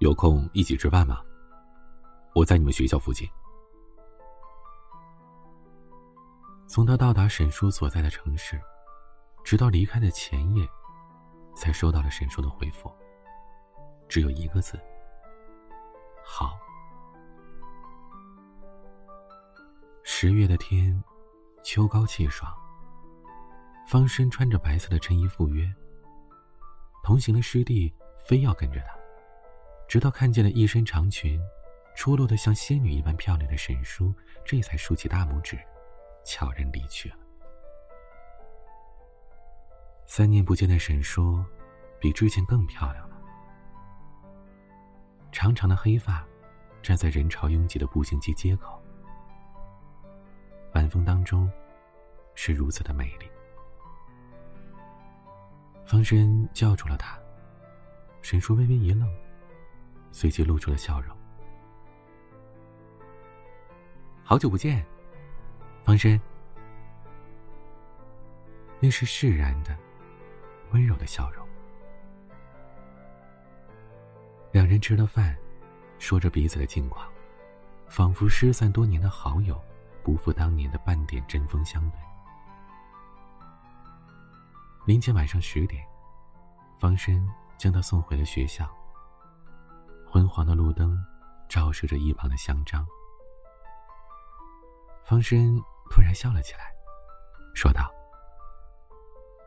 [0.00, 1.20] 有空一起吃饭吗？
[2.34, 3.28] 我在你们学校附近。”
[6.66, 8.58] 从他到达沈叔所在的城市，
[9.44, 10.66] 直到离开的前夜，
[11.54, 12.90] 才收到了沈叔的回复，
[14.08, 14.80] 只有一个字
[16.24, 16.58] ：“好。”
[20.02, 21.04] 十月的天，
[21.62, 22.50] 秋高气爽。
[23.86, 25.70] 方生穿着白色的衬衣赴约。
[27.02, 27.92] 同行的师弟
[28.26, 28.98] 非要跟着他，
[29.90, 31.42] 直到看见了一身长裙、
[31.96, 35.58] 出落的像仙女一般漂亮的沈叔，这才竖起大拇指，
[36.24, 37.16] 悄然离去了。
[40.06, 41.44] 三年不见的沈叔，
[41.98, 43.16] 比之前更漂亮了。
[45.32, 46.24] 长长的黑发，
[46.80, 48.80] 站在人潮拥挤的步行街街口，
[50.72, 51.50] 晚风当中，
[52.36, 53.28] 是如此的美丽。
[55.84, 57.18] 方深叫住了他，
[58.22, 59.12] 沈叔微微一愣，
[60.12, 61.16] 随即露出了笑容。
[64.22, 64.84] 好久不见，
[65.84, 66.20] 方生。
[68.78, 69.76] 那是释然的、
[70.70, 71.46] 温柔的笑容。
[74.52, 75.36] 两人吃了饭，
[75.98, 77.06] 说着彼此的近况，
[77.88, 79.60] 仿佛失散多年的好友，
[80.02, 81.98] 不复当年的半点针锋相对。
[84.86, 85.84] 临近晚上十点，
[86.78, 88.66] 方生将他送回了学校。
[90.10, 90.98] 昏黄的路灯
[91.48, 92.84] 照射着一旁的香樟。
[95.04, 95.56] 方生
[95.88, 96.74] 突然笑了起来，
[97.54, 97.88] 说道：“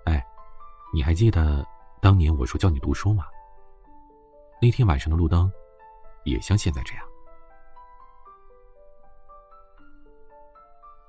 [0.05, 0.25] 哎，
[0.93, 1.67] 你还记得
[2.01, 3.25] 当年我说叫你读书吗？
[4.61, 5.51] 那天晚上的路灯，
[6.23, 7.05] 也像现在这样。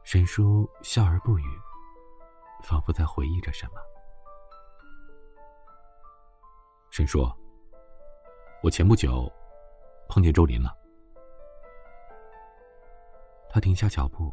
[0.02, 1.44] 沈叔笑而不语，
[2.64, 3.74] 仿佛在回忆着什么。
[6.90, 7.24] 沈叔，
[8.62, 9.32] 我前不久
[10.08, 10.76] 碰见周林了。
[13.48, 14.32] 他停下脚步，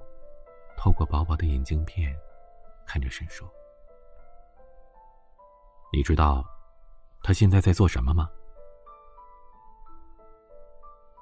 [0.78, 2.16] 透过薄薄的眼镜片，
[2.86, 3.46] 看着沈叔。
[5.94, 6.44] 你知道
[7.22, 8.30] 他现在在做什么吗？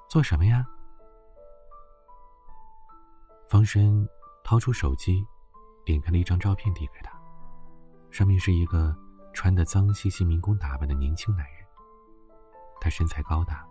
[0.08, 0.66] 做什么呀？
[3.48, 4.08] 方申
[4.44, 5.22] 掏出手机，
[5.84, 7.12] 点开了一张照片，递给他。
[8.10, 8.96] 上面是一个
[9.32, 11.66] 穿的脏兮兮民工打扮的年轻男人。
[12.80, 13.68] 他身材高大，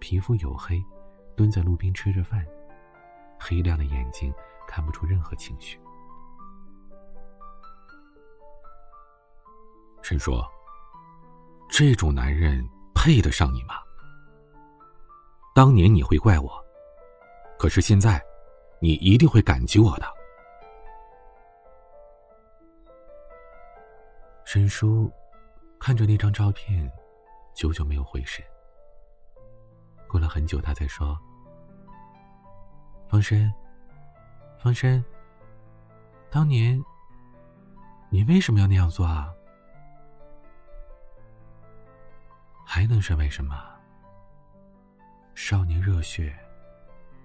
[0.00, 0.82] 皮肤黝黑，
[1.36, 2.44] 蹲在路边吃着饭，
[3.38, 4.34] 黑亮的眼睛
[4.66, 5.78] 看不出任何情绪。
[10.02, 10.32] 陈叔，
[11.68, 13.74] 这种男人配得上你吗？
[15.54, 16.50] 当年你会怪我，
[17.58, 18.20] 可是现在，
[18.80, 20.06] 你一定会感激我的。
[24.44, 25.08] 沈叔
[25.78, 26.90] 看着那张照片，
[27.54, 28.44] 久久没有回神。
[30.10, 31.16] 过了很久，他才说
[33.08, 33.52] ：“方深，
[34.58, 35.04] 方深，
[36.28, 36.82] 当年
[38.08, 39.32] 你为什么要那样做啊？
[42.66, 43.64] 还能是为什么？”
[45.32, 46.36] 少年热血，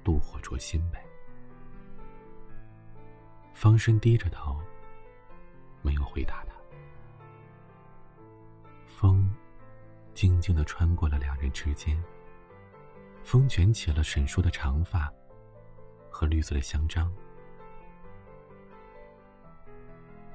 [0.03, 1.03] 妒火灼心呗。
[3.53, 4.61] 方深低着头，
[5.81, 6.53] 没有回答他。
[8.85, 9.33] 风
[10.13, 12.01] 静静的穿过了两人之间，
[13.25, 15.11] 风卷起了沈叔的长发
[16.11, 17.11] 和绿色的香樟。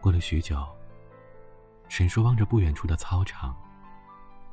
[0.01, 0.67] 过了许久，
[1.89, 3.57] 沈叔望着不远处的操场，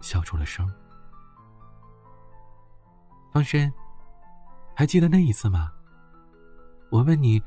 [0.02, 0.72] 笑出了声。
[3.34, 3.74] 方深，
[4.76, 5.72] 还记得那一次吗？
[6.92, 7.42] 我问你，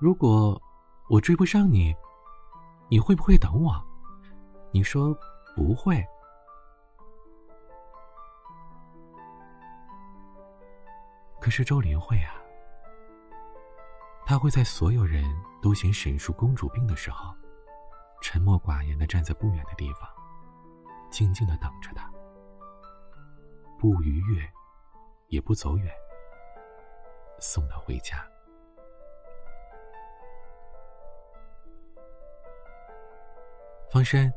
[0.00, 0.60] 如果
[1.08, 1.94] 我追不上你，
[2.90, 3.80] 你会不会等我？
[4.72, 5.16] 你说
[5.54, 6.04] 不会。
[11.42, 12.36] 可是周林会啊，
[14.24, 15.24] 他会在所有人
[15.60, 17.34] 都嫌沈叔公主病的时候，
[18.22, 20.08] 沉默寡言的站在不远的地方，
[21.10, 22.08] 静静的等着他，
[23.76, 24.48] 不逾越。
[25.28, 25.90] 也不走远，
[27.40, 28.22] 送他回家。
[33.90, 34.30] 方深，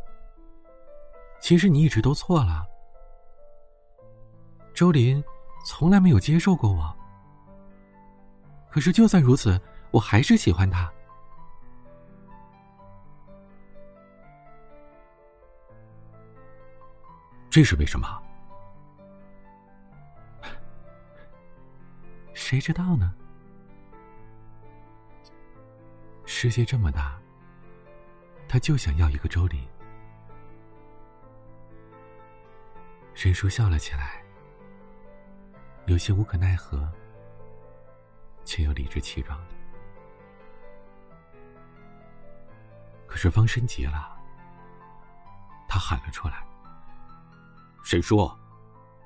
[1.41, 2.65] 其实你一直都错了。
[4.73, 5.21] 周林
[5.65, 6.95] 从来没有接受过我，
[8.69, 10.93] 可是就算如此，我还是喜欢他。
[17.49, 18.21] 这是为什么？
[22.33, 23.15] 谁知道呢？
[26.25, 27.19] 世界这么大，
[28.47, 29.67] 他就想要一个周林。
[33.13, 34.24] 沈叔笑了起来，
[35.87, 36.87] 有些无可奈何，
[38.43, 39.55] 却又理直气壮的。
[43.07, 44.17] 可是方生急了，
[45.69, 46.43] 他喊了出来
[47.83, 48.29] ：“沈叔，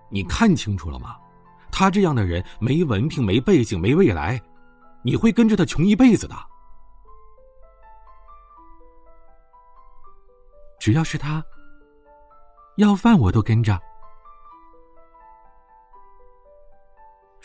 [0.10, 1.18] 你看清楚了吗？”
[1.72, 4.42] 他这样的人没文凭、没背景、没未来，
[5.04, 6.36] 你会跟着他穷一辈子的。
[10.80, 11.44] 只要是他
[12.78, 13.80] 要饭，我都跟着。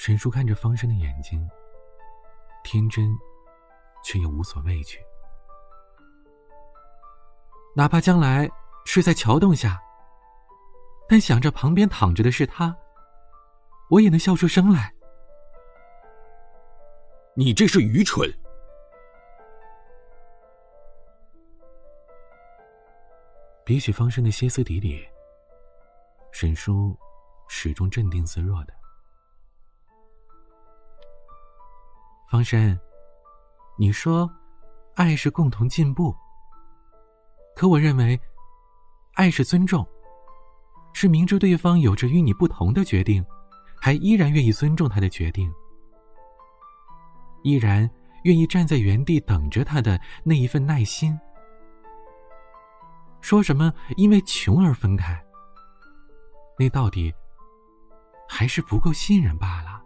[0.07, 1.49] 沈叔看着方生的眼睛，
[2.63, 3.09] 天真，
[4.05, 4.99] 却又无所畏惧。
[7.75, 8.47] 哪怕将来
[8.85, 9.83] 睡在桥洞下，
[11.09, 12.77] 但想着旁边躺着的是他。
[13.89, 14.93] 我也能笑出声来。
[17.35, 18.31] 你这是愚蠢。
[23.65, 25.03] 比起方生的歇斯底里，
[26.31, 26.95] 沈叔
[27.49, 28.75] 始终镇定自若的。
[32.35, 32.77] 方深，
[33.79, 34.29] 你说，
[34.97, 36.13] 爱是共同进步。
[37.55, 38.21] 可我认为，
[39.13, 39.87] 爱是尊重，
[40.93, 43.25] 是明知对方有着与你不同的决定。
[43.81, 45.49] 还依然愿意尊重他的决定，
[47.45, 47.89] 依然
[48.25, 51.17] 愿意站在原地等着他的那一份耐心。
[53.21, 55.25] 说什么因为穷而分开，
[56.59, 57.15] 那到底
[58.29, 59.84] 还是不够信任罢了。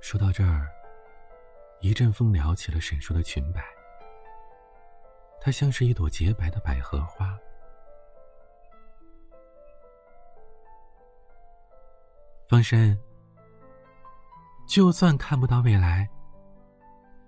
[0.00, 0.66] 说到这儿，
[1.80, 3.62] 一阵风撩起了沈叔的裙摆，
[5.40, 7.38] 她像是一朵洁白的百合花。
[12.48, 12.98] 方深，
[14.66, 16.08] 就算看不到未来，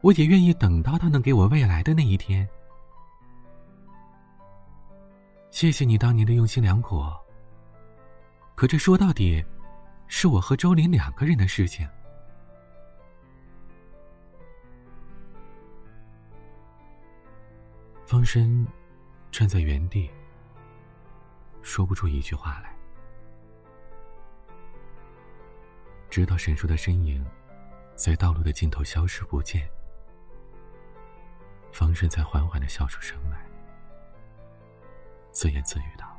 [0.00, 2.48] 我也愿意等到他能给我未来的那一天。
[5.50, 7.04] 谢谢你当年的用心良苦，
[8.56, 9.44] 可这说到底，
[10.08, 11.88] 是我和周林两个人的事情。
[18.12, 18.66] 方深
[19.30, 20.10] 站在原地，
[21.62, 22.76] 说不出一句话来，
[26.10, 27.24] 直到沈叔的身影
[27.96, 29.66] 在道路的尽头消失不见，
[31.72, 33.46] 方深才缓缓的笑出声来，
[35.30, 36.14] 自言自语道：“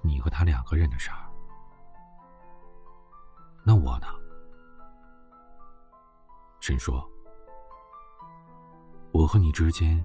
[0.00, 1.28] 你和他两个人的事儿，
[3.62, 4.06] 那我呢？”
[6.58, 6.98] 沈叔。
[9.20, 10.02] 我和你之间，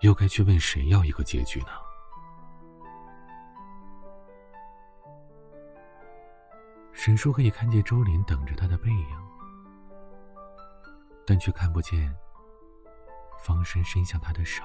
[0.00, 1.66] 又该去问谁要一个结局呢？
[6.94, 9.06] 沈叔可以看见周林等着他的背影，
[11.26, 12.10] 但却看不见
[13.38, 14.64] 方深伸向他的手。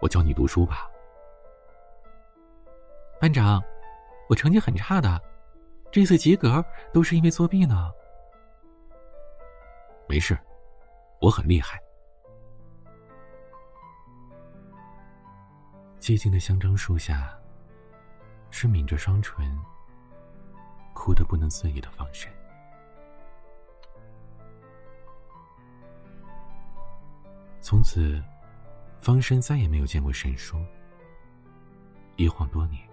[0.00, 0.86] 我教你读书吧，
[3.20, 3.60] 班长，
[4.28, 5.31] 我成绩很差的。
[5.92, 7.92] 这次及格都是因为作弊呢。
[10.08, 10.36] 没事，
[11.20, 11.78] 我很厉害。
[16.00, 17.38] 寂静的香樟树下，
[18.50, 19.56] 是抿着双唇、
[20.94, 22.32] 哭得不能自已的方深。
[27.60, 28.20] 从此，
[28.98, 30.56] 方深再也没有见过沈叔。
[32.16, 32.91] 一晃多年。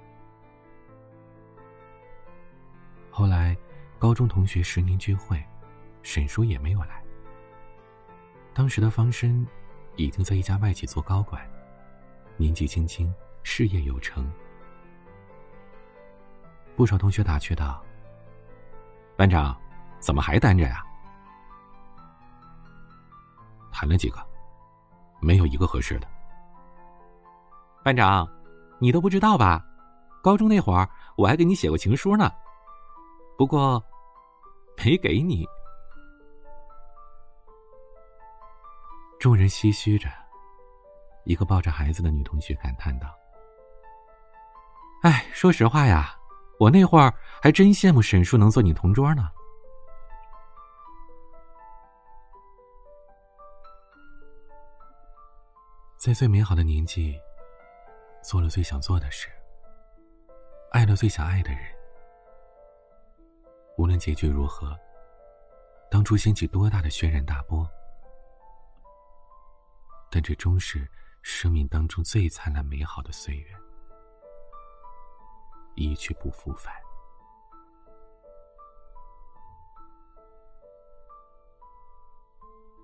[3.20, 3.54] 后来，
[3.98, 5.44] 高中同学十年聚会，
[6.04, 7.04] 沈叔也没有来。
[8.54, 9.46] 当时的方深
[9.98, 11.46] 已经在一家外企做高管，
[12.38, 13.14] 年纪轻轻，
[13.44, 14.32] 事业有成。
[16.78, 17.84] 不少同学打趣道
[19.18, 19.54] ：“班长，
[20.00, 20.82] 怎么还单着呀？”
[23.70, 24.26] 谈了几个，
[25.20, 26.08] 没有一个合适的。
[27.84, 28.26] 班长，
[28.80, 29.62] 你都不知道吧？
[30.24, 32.32] 高中那会儿，我还给你写过情书呢。
[33.40, 33.82] 不过，
[34.76, 35.48] 没给你。
[39.18, 40.10] 众人唏嘘着，
[41.24, 43.08] 一个抱着孩子的女同学感叹道
[45.04, 46.14] ：“哎，说实话呀，
[46.60, 49.30] 我那会儿还真羡慕沈叔能做你同桌呢。”
[55.96, 57.18] 在最美好的年纪，
[58.22, 59.30] 做了最想做的事，
[60.72, 61.79] 爱了最想爱的人。
[63.80, 64.78] 无论结局如何，
[65.90, 67.66] 当初掀起多大的轩然大波，
[70.12, 70.86] 但这终是
[71.22, 73.56] 生命当中最灿烂美好的岁月，
[75.76, 76.74] 一去不复返。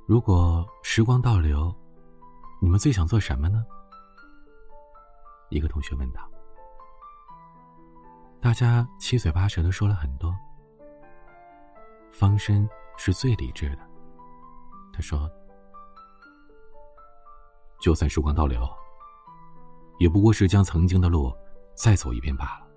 [0.08, 1.76] 如果时光倒流，
[2.62, 3.66] 你们最想做什么呢？
[5.50, 6.22] 一个同学问道。
[8.40, 10.34] 大家七嘴八舌的说了很多。
[12.18, 13.86] 方深是最理智的。
[14.94, 15.30] 他说
[17.82, 18.66] ：“就算时光倒流，
[20.00, 21.36] 也不过是将曾经的路
[21.74, 22.68] 再走一遍罢了。”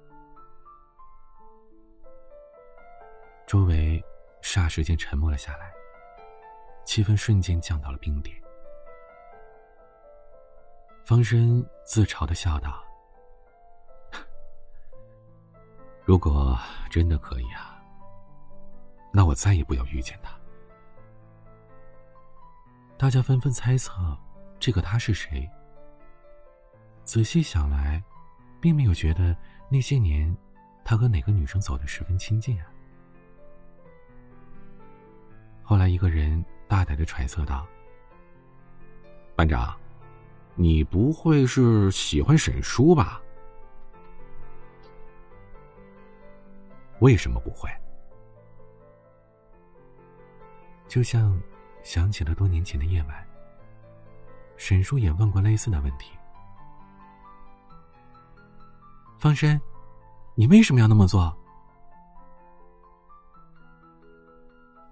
[3.47, 4.05] 周围
[4.43, 5.73] 霎时间沉默了下来，
[6.85, 8.37] 气氛瞬间降到了冰点。
[11.05, 12.83] 方深自嘲的笑道
[16.05, 16.59] ：“如果
[16.91, 17.73] 真的可以啊。”
[19.11, 20.33] 那我再也不要遇见他。
[22.97, 24.17] 大家纷纷猜测，
[24.59, 25.49] 这个他是谁？
[27.05, 28.03] 仔细想来，
[28.61, 29.35] 并没有觉得
[29.71, 30.35] 那些年
[30.85, 32.67] 他和哪个女生走得十分亲近啊。
[35.63, 37.67] 后来，一个人大胆的揣测道
[39.37, 39.79] ：“班长，
[40.55, 43.23] 你不会是喜欢沈叔吧？”
[47.01, 47.71] 为什么不会？
[50.89, 51.39] 就像
[51.83, 53.27] 想起了多年前的夜晚，
[54.57, 56.13] 沈叔也问过类似的问题。
[59.19, 59.61] 方深，
[60.35, 61.37] 你为什么要那么做？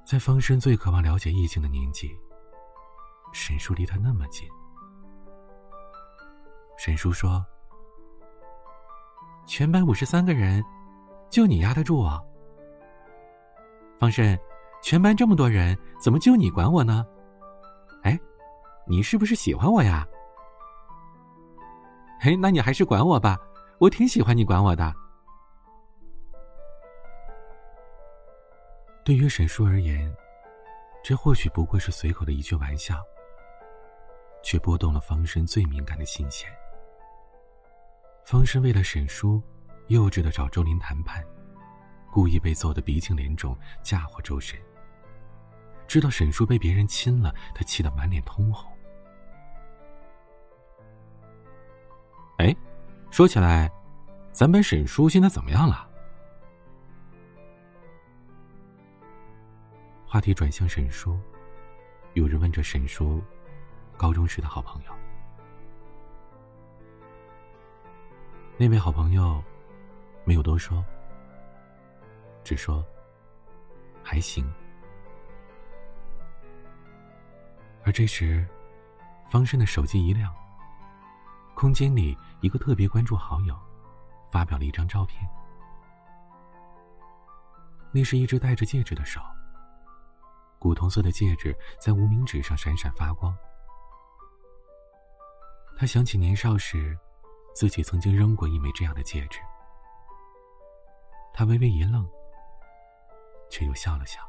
[0.04, 2.16] 在方深最渴望了解异性的年纪，
[3.32, 4.46] 沈叔离他那么近。
[6.76, 7.44] 沈叔说
[9.48, 10.62] ：“全班五十三个人，
[11.30, 12.22] 就你压得住啊？”
[13.98, 14.38] 方深。
[14.82, 17.04] 全班这么多人，怎么就你管我呢？
[18.02, 18.18] 哎，
[18.86, 20.06] 你是不是喜欢我呀？
[22.20, 23.36] 嘿，那你还是管我吧，
[23.78, 24.94] 我挺喜欢你管我的。
[29.04, 30.12] 对于沈叔而言，
[31.02, 32.96] 这或许不过是随口的一句玩笑，
[34.42, 36.50] 却拨动了方生最敏感的心弦。
[38.24, 39.42] 方生为了沈叔，
[39.88, 41.24] 幼稚的找周林谈判，
[42.10, 44.58] 故意被揍得鼻青脸肿，嫁祸周身。
[45.86, 48.70] 知道沈叔被别人亲了，他气得满脸通红。
[52.38, 52.54] 哎，
[53.10, 53.70] 说起来，
[54.32, 55.88] 咱班沈叔现在怎么样了？
[60.06, 61.18] 话题转向沈叔，
[62.14, 63.22] 有人问着沈叔
[63.96, 64.92] 高中时的好朋友。
[68.56, 69.42] 那位好朋友
[70.24, 70.82] 没有多说，
[72.46, 72.84] 只说
[74.04, 74.48] 还行。
[77.84, 78.46] 而这时，
[79.28, 80.32] 方生的手机一亮，
[81.56, 83.58] 空间里一个特别关注好友
[84.30, 85.28] 发表了一张照片，
[87.90, 89.20] 那是一只戴着戒指的手。
[90.60, 93.36] 古铜色的戒指在无名指上闪闪发光。
[95.76, 96.96] 他想起年少时，
[97.54, 99.40] 自己曾经扔过一枚这样的戒指。
[101.34, 102.08] 他微微一愣，
[103.50, 104.20] 却又笑了笑。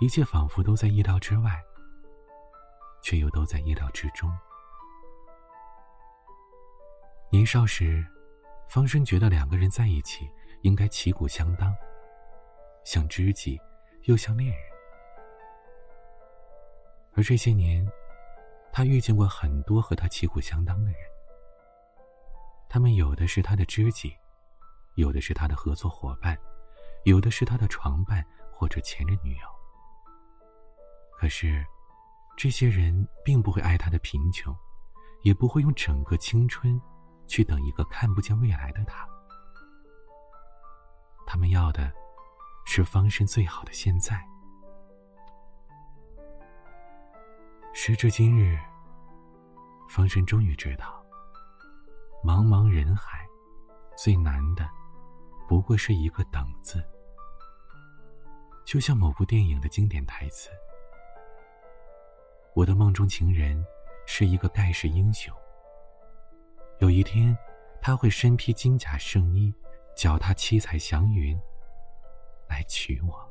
[0.00, 1.62] 一切仿佛都在意料之外，
[3.02, 4.30] 却又都在意料之中。
[7.30, 8.04] 年少时，
[8.68, 10.30] 方生觉得两个人在一起
[10.62, 11.74] 应该旗鼓相当，
[12.84, 13.60] 像知己。
[14.06, 14.60] 又像恋人，
[17.14, 17.90] 而这些年，
[18.70, 21.00] 他遇见过很多和他旗鼓相当的人。
[22.68, 24.14] 他们有的是他的知己，
[24.96, 26.38] 有的是他的合作伙伴，
[27.04, 29.46] 有的是他的床伴或者前任女友。
[31.18, 31.64] 可是，
[32.36, 34.54] 这些人并不会爱他的贫穷，
[35.22, 36.80] 也不会用整个青春
[37.26, 39.08] 去等一个看不见未来的他。
[41.26, 41.92] 他们要的。
[42.66, 44.18] 是方生最好的现在。
[47.74, 48.58] 时至今日，
[49.86, 51.04] 方生终于知道，
[52.24, 53.28] 茫茫人海，
[53.98, 54.66] 最难的，
[55.46, 56.82] 不过是一个“等”字。
[58.64, 60.50] 就像某部电影的经典台词
[62.54, 63.64] ：“我的梦中情人
[64.06, 65.34] 是一个盖世英雄。
[66.80, 67.36] 有一天，
[67.80, 69.54] 他会身披金甲圣衣，
[69.94, 71.38] 脚踏七彩祥云。”
[72.48, 73.30] 来娶我。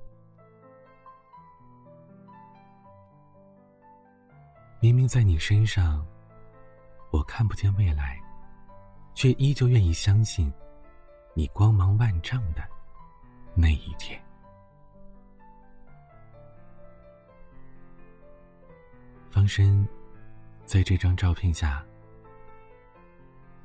[4.79, 6.05] 明明在你身上，
[7.11, 8.19] 我看不见未来，
[9.13, 10.51] 却依旧愿意相信，
[11.33, 12.63] 你光芒万丈的
[13.55, 14.22] 那一天。
[19.33, 19.87] 方深
[20.63, 21.83] 在这张照片下，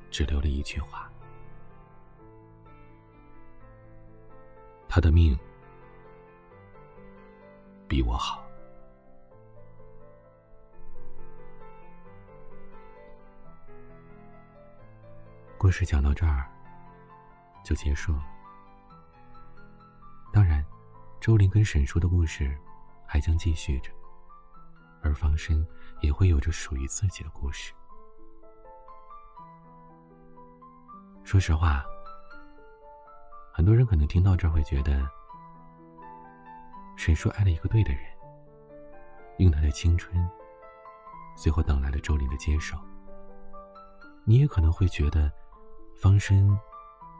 [0.09, 1.07] 只留了一句话。
[4.87, 5.37] 他的命
[7.87, 8.43] 比我好。
[15.55, 16.49] 故事讲到这儿
[17.63, 18.25] 就结束了。
[20.33, 20.65] 当然，
[21.21, 22.57] 周林跟沈叔的故事
[23.05, 23.91] 还将继续着，
[25.01, 25.65] 而方生
[26.01, 27.73] 也会有着属于自己的故事。
[31.23, 31.83] 说实话。
[33.51, 35.05] 很多人可能听到这儿会觉得，
[36.95, 38.01] 沈叔爱了一个对的人，
[39.39, 40.17] 用他的青春，
[41.35, 42.77] 最后等来了周林的接受。
[44.23, 45.29] 你也可能会觉得，
[45.97, 46.57] 方生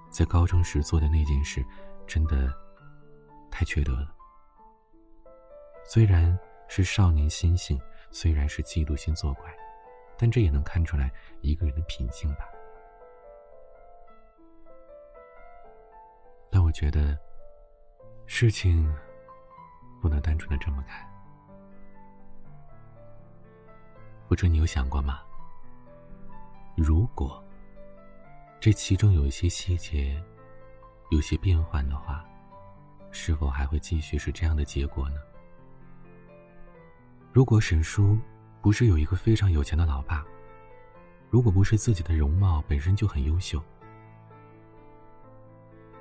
[0.10, 1.66] 在高中时做的那件事，
[2.08, 2.54] 真的
[3.52, 4.16] 太缺德了。
[5.84, 6.40] 虽然
[6.70, 7.78] 是少年心性，
[8.12, 9.54] 虽然是嫉妒心作怪，
[10.18, 11.12] 但这也能看出来
[11.42, 12.48] 一个人的品性吧。
[16.50, 17.18] 但我觉得，
[18.28, 18.96] 事情
[20.00, 21.06] 不能单纯的这么看。
[24.28, 25.22] 不知你有想过吗？
[26.78, 27.44] 如果
[28.60, 30.24] 这其中有一些细节
[31.10, 32.24] 有些变换的话，
[33.10, 35.20] 是否还会继续是这样的结果呢？
[37.32, 38.18] 如果沈叔
[38.60, 40.26] 不是有一个非常有钱的老爸，
[41.30, 43.64] 如果不是自己的容貌本身就很优秀。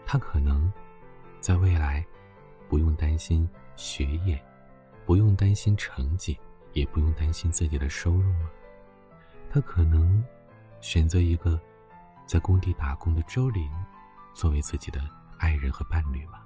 [0.06, 0.72] 他可能
[1.38, 2.04] 在未来
[2.66, 4.42] 不用担心学业，
[5.04, 6.38] 不用担心成绩，
[6.72, 8.48] 也不用担心自己的收入吗？
[9.50, 10.24] 他可能
[10.80, 11.60] 选择一个
[12.24, 13.70] 在工地打工的周林
[14.32, 15.06] 作为自己的
[15.38, 16.40] 爱人和伴侣吗？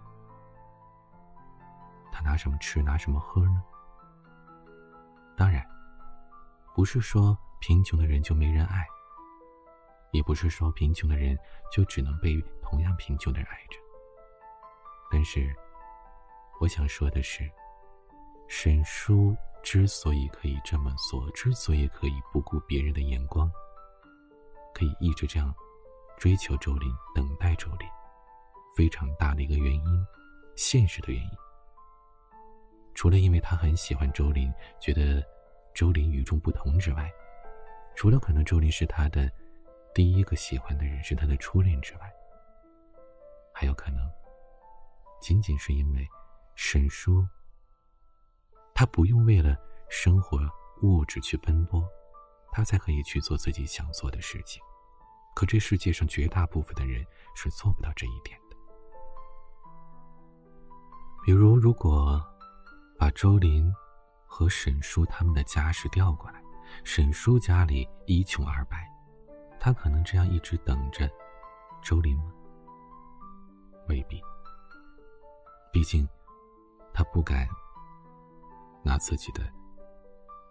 [2.11, 3.63] 他拿什么吃，拿什么喝呢？
[5.43, 5.61] 当然，
[6.73, 8.87] 不是说贫穷的人就没人爱，
[10.13, 11.37] 也不是说贫穷的人
[11.73, 13.77] 就只能被同样贫穷的人爱着。
[15.11, 15.53] 但是，
[16.61, 17.51] 我想说的是，
[18.47, 23.51] 沈叔之所以可以这么做，之所以可以不顾别人的眼光，
[24.73, 25.53] 可以一直这样
[26.19, 27.89] 追求周林、等待周林，
[28.77, 30.07] 非常大的一个原因，
[30.55, 31.31] 现实的原因，
[32.95, 35.25] 除了因为他很喜欢周林，觉得
[35.75, 37.11] 周林与众不同之外，
[37.95, 39.31] 除了可能周林是他的
[39.95, 42.13] 第一个喜欢的人，是他的初恋之外，
[43.53, 43.99] 还有可能。
[45.21, 46.09] 仅仅是因为
[46.55, 47.25] 沈叔，
[48.75, 49.57] 他不用为了
[49.89, 50.39] 生活
[50.83, 51.87] 物质去奔波，
[52.51, 54.61] 他才可以去做自己想做的事情。
[55.35, 58.57] 可这世界上绝大部分的人是做不到这一点的。
[61.25, 62.21] 比如，如果
[63.03, 63.69] 把周林
[64.25, 66.41] 和沈叔他们的家事调过来，
[66.85, 68.89] 沈叔家里一穷二白，
[69.59, 71.11] 他可能这样一直等着
[71.83, 72.33] 周林吗？
[73.89, 74.23] 未必。
[75.73, 76.09] 毕竟，
[76.95, 77.49] 他不敢
[78.85, 79.43] 拿自己的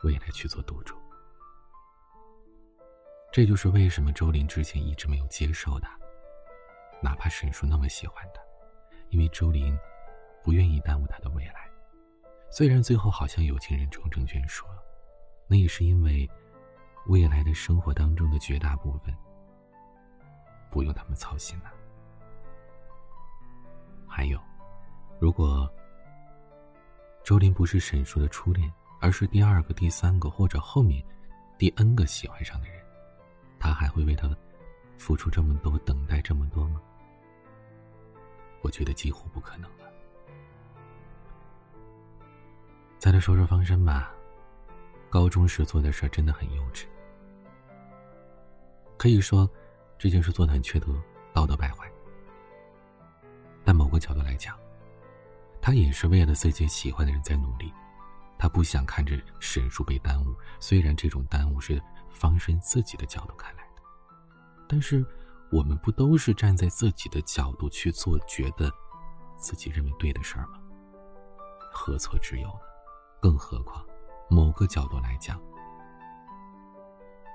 [0.04, 0.94] 未来去做赌注。
[3.32, 5.98] 这就是为什么周林之前一直没有接受他，
[7.02, 8.42] 哪怕沈叔那么喜欢他，
[9.08, 9.74] 因为周林
[10.44, 11.61] 不愿意耽误他的未来。
[12.52, 14.84] 虽然最后好像有情人终成眷属了，
[15.48, 16.30] 那也是因为
[17.08, 19.16] 未来的生活当中的绝大部分
[20.70, 21.72] 不用他们操心了。
[24.06, 24.40] 还有。
[25.18, 25.72] 如果
[27.24, 31.04] 周林不是沈叔的初恋，而是第二个、第三个或者后面
[31.60, 32.84] 第 N 个喜欢上的人，
[33.60, 34.28] 他还会为他
[34.98, 36.82] 付出这么多、等待这么多吗？
[38.62, 39.91] 我觉得几乎不可能了。
[43.02, 44.14] 再来说说方生吧，
[45.10, 46.86] 高中时做的事真的很幼稚，
[48.96, 49.50] 可以说
[49.98, 50.94] 这件事做的很缺德、
[51.34, 51.92] 道德败坏。
[53.64, 54.56] 但某个角度来讲，
[55.60, 57.74] 他也是为了自己喜欢的人在努力，
[58.38, 60.36] 他不想看着沈叔被耽误。
[60.60, 61.82] 虽然这种耽误是
[62.12, 63.82] 方生自己的角度看来的，
[64.70, 65.04] 但是
[65.52, 68.72] 我们不都是站在自己的角度去做，觉得
[69.38, 70.60] 自己认为对的事儿吗？
[71.74, 72.71] 何错之有呢？
[73.22, 73.86] 更何况，
[74.28, 75.40] 某个角度来讲，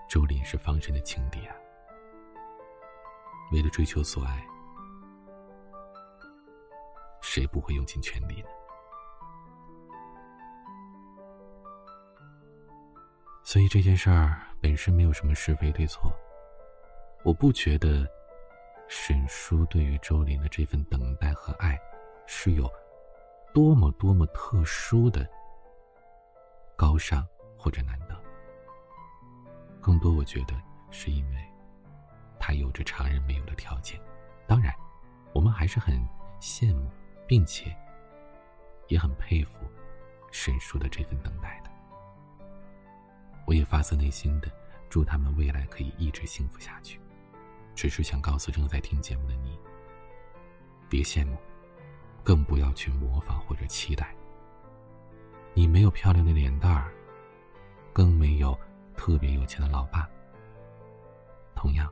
[0.08, 1.54] 周林是方申的情敌啊。
[3.52, 4.44] 为了追求所爱。
[7.22, 8.48] 谁不会用尽全力呢？
[13.42, 16.10] 所以这件事儿本身没有什么是非对错。
[17.24, 18.06] 我不觉得
[18.88, 21.78] 沈叔对于周林的这份等待和爱
[22.26, 22.70] 是有
[23.52, 25.28] 多么多么特殊的
[26.76, 27.26] 高尚
[27.58, 28.16] 或者难得。
[29.80, 30.54] 更多，我觉得
[30.90, 31.36] 是因为
[32.38, 34.00] 他有着常人没有的条件。
[34.46, 34.74] 当然，
[35.32, 35.96] 我们还是很
[36.40, 36.88] 羡慕。
[37.28, 37.76] 并且，
[38.86, 39.68] 也很佩服
[40.30, 41.70] 沈叔的这份等待的。
[43.44, 44.48] 我也发自内心的
[44.88, 47.00] 祝他们未来可以一直幸福下去。
[47.74, 49.58] 只是想告诉正在听节目的你：
[50.88, 51.36] 别羡慕，
[52.22, 54.14] 更不要去模仿或者期待。
[55.58, 56.92] 你没有漂亮的脸蛋儿，
[57.90, 58.54] 更没有
[58.94, 60.06] 特别有钱的老爸，
[61.54, 61.90] 同样，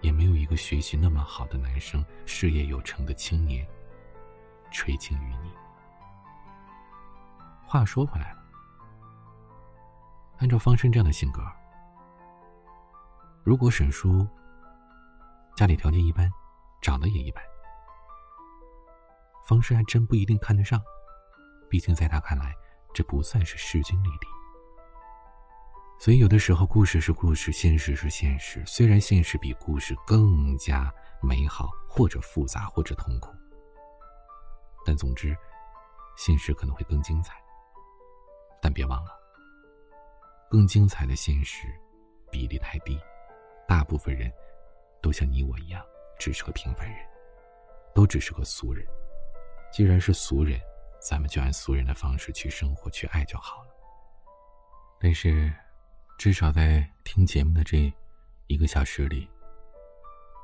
[0.00, 3.64] 也没有一个学习那么好的男生，事业有成的青年。
[4.72, 5.52] 垂青于你。
[7.64, 8.42] 话说回来了，
[10.38, 11.46] 按照方生这样的性格，
[13.44, 14.26] 如果沈叔
[15.54, 16.28] 家里条件一般，
[16.80, 17.40] 长得也一般，
[19.46, 20.82] 方生还真不一定看得上。
[21.68, 22.52] 毕竟在他看来，
[22.92, 24.26] 这不算是势均力敌。
[25.98, 28.62] 所以有的时候，故事是故事，现实是现实。
[28.66, 30.90] 虽然现实比故事更加
[31.22, 33.30] 美好，或者复杂，或者痛苦。
[34.82, 35.36] 但总之，
[36.16, 37.34] 现实可能会更精彩。
[38.62, 39.10] 但别忘了，
[40.50, 41.66] 更精彩的现实
[42.30, 42.98] 比例太低，
[43.68, 44.32] 大部分人
[45.02, 45.84] 都像你我一样，
[46.18, 46.98] 只是个平凡人，
[47.94, 48.86] 都只是个俗人。
[49.70, 50.58] 既然是俗人，
[51.00, 53.70] 咱们就按俗人的方式去生活、去爱就好了。
[55.00, 55.52] 但是，
[56.18, 57.92] 至少在听节目的这
[58.46, 59.28] 一个小时里，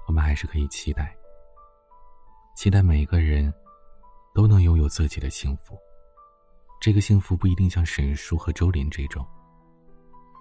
[0.07, 1.15] 我们还是可以期待，
[2.57, 3.53] 期待每一个人。
[4.35, 5.79] 都能拥有自己的幸福，
[6.79, 9.27] 这个幸福不一定像沈叔和周林这种，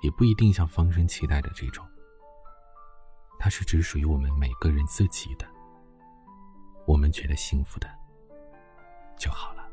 [0.01, 1.87] 也不一定像方生期待的这种。
[3.39, 5.47] 它是只属于我们每个人自己的，
[6.85, 7.89] 我们觉得幸福的
[9.17, 9.64] 就好了。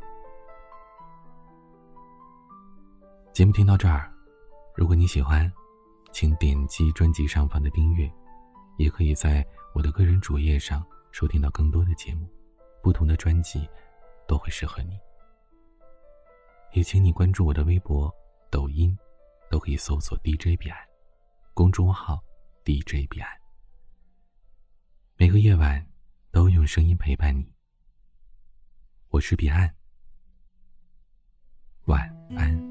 [3.33, 4.13] 节目听到这儿，
[4.77, 5.51] 如果你喜欢，
[6.13, 8.13] 请点击专辑上方的订阅，
[8.77, 9.43] 也可以在
[9.75, 12.29] 我的个人主页上收听到更多的节目，
[12.83, 13.67] 不同的专辑
[14.29, 14.99] 都会适合你。
[16.75, 18.15] 也请你关注我的微博、
[18.51, 18.95] 抖音，
[19.51, 20.79] 都可以搜索 DJ 彼岸，
[21.55, 22.23] 公众号
[22.67, 23.31] DJ 彼岸。
[25.17, 25.83] 每个夜晚
[26.31, 27.51] 都用声音陪伴你。
[29.09, 29.75] 我是彼岸，
[31.87, 32.07] 晚
[32.37, 32.62] 安。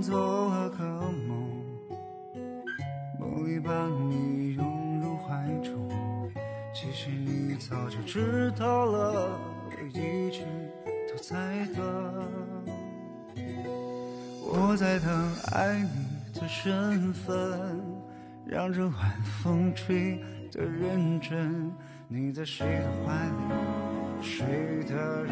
[0.00, 0.84] 做了个
[1.28, 1.48] 梦，
[3.18, 3.70] 梦里把
[4.08, 5.88] 你拥入怀中，
[6.74, 10.40] 其实你早就知道了，我一直
[11.08, 11.84] 都在等。
[14.52, 17.80] 我在等爱你的身份，
[18.46, 20.18] 让这晚风吹
[20.50, 21.70] 得认真。
[22.08, 23.30] 你在谁的怀里
[24.22, 25.30] 睡得如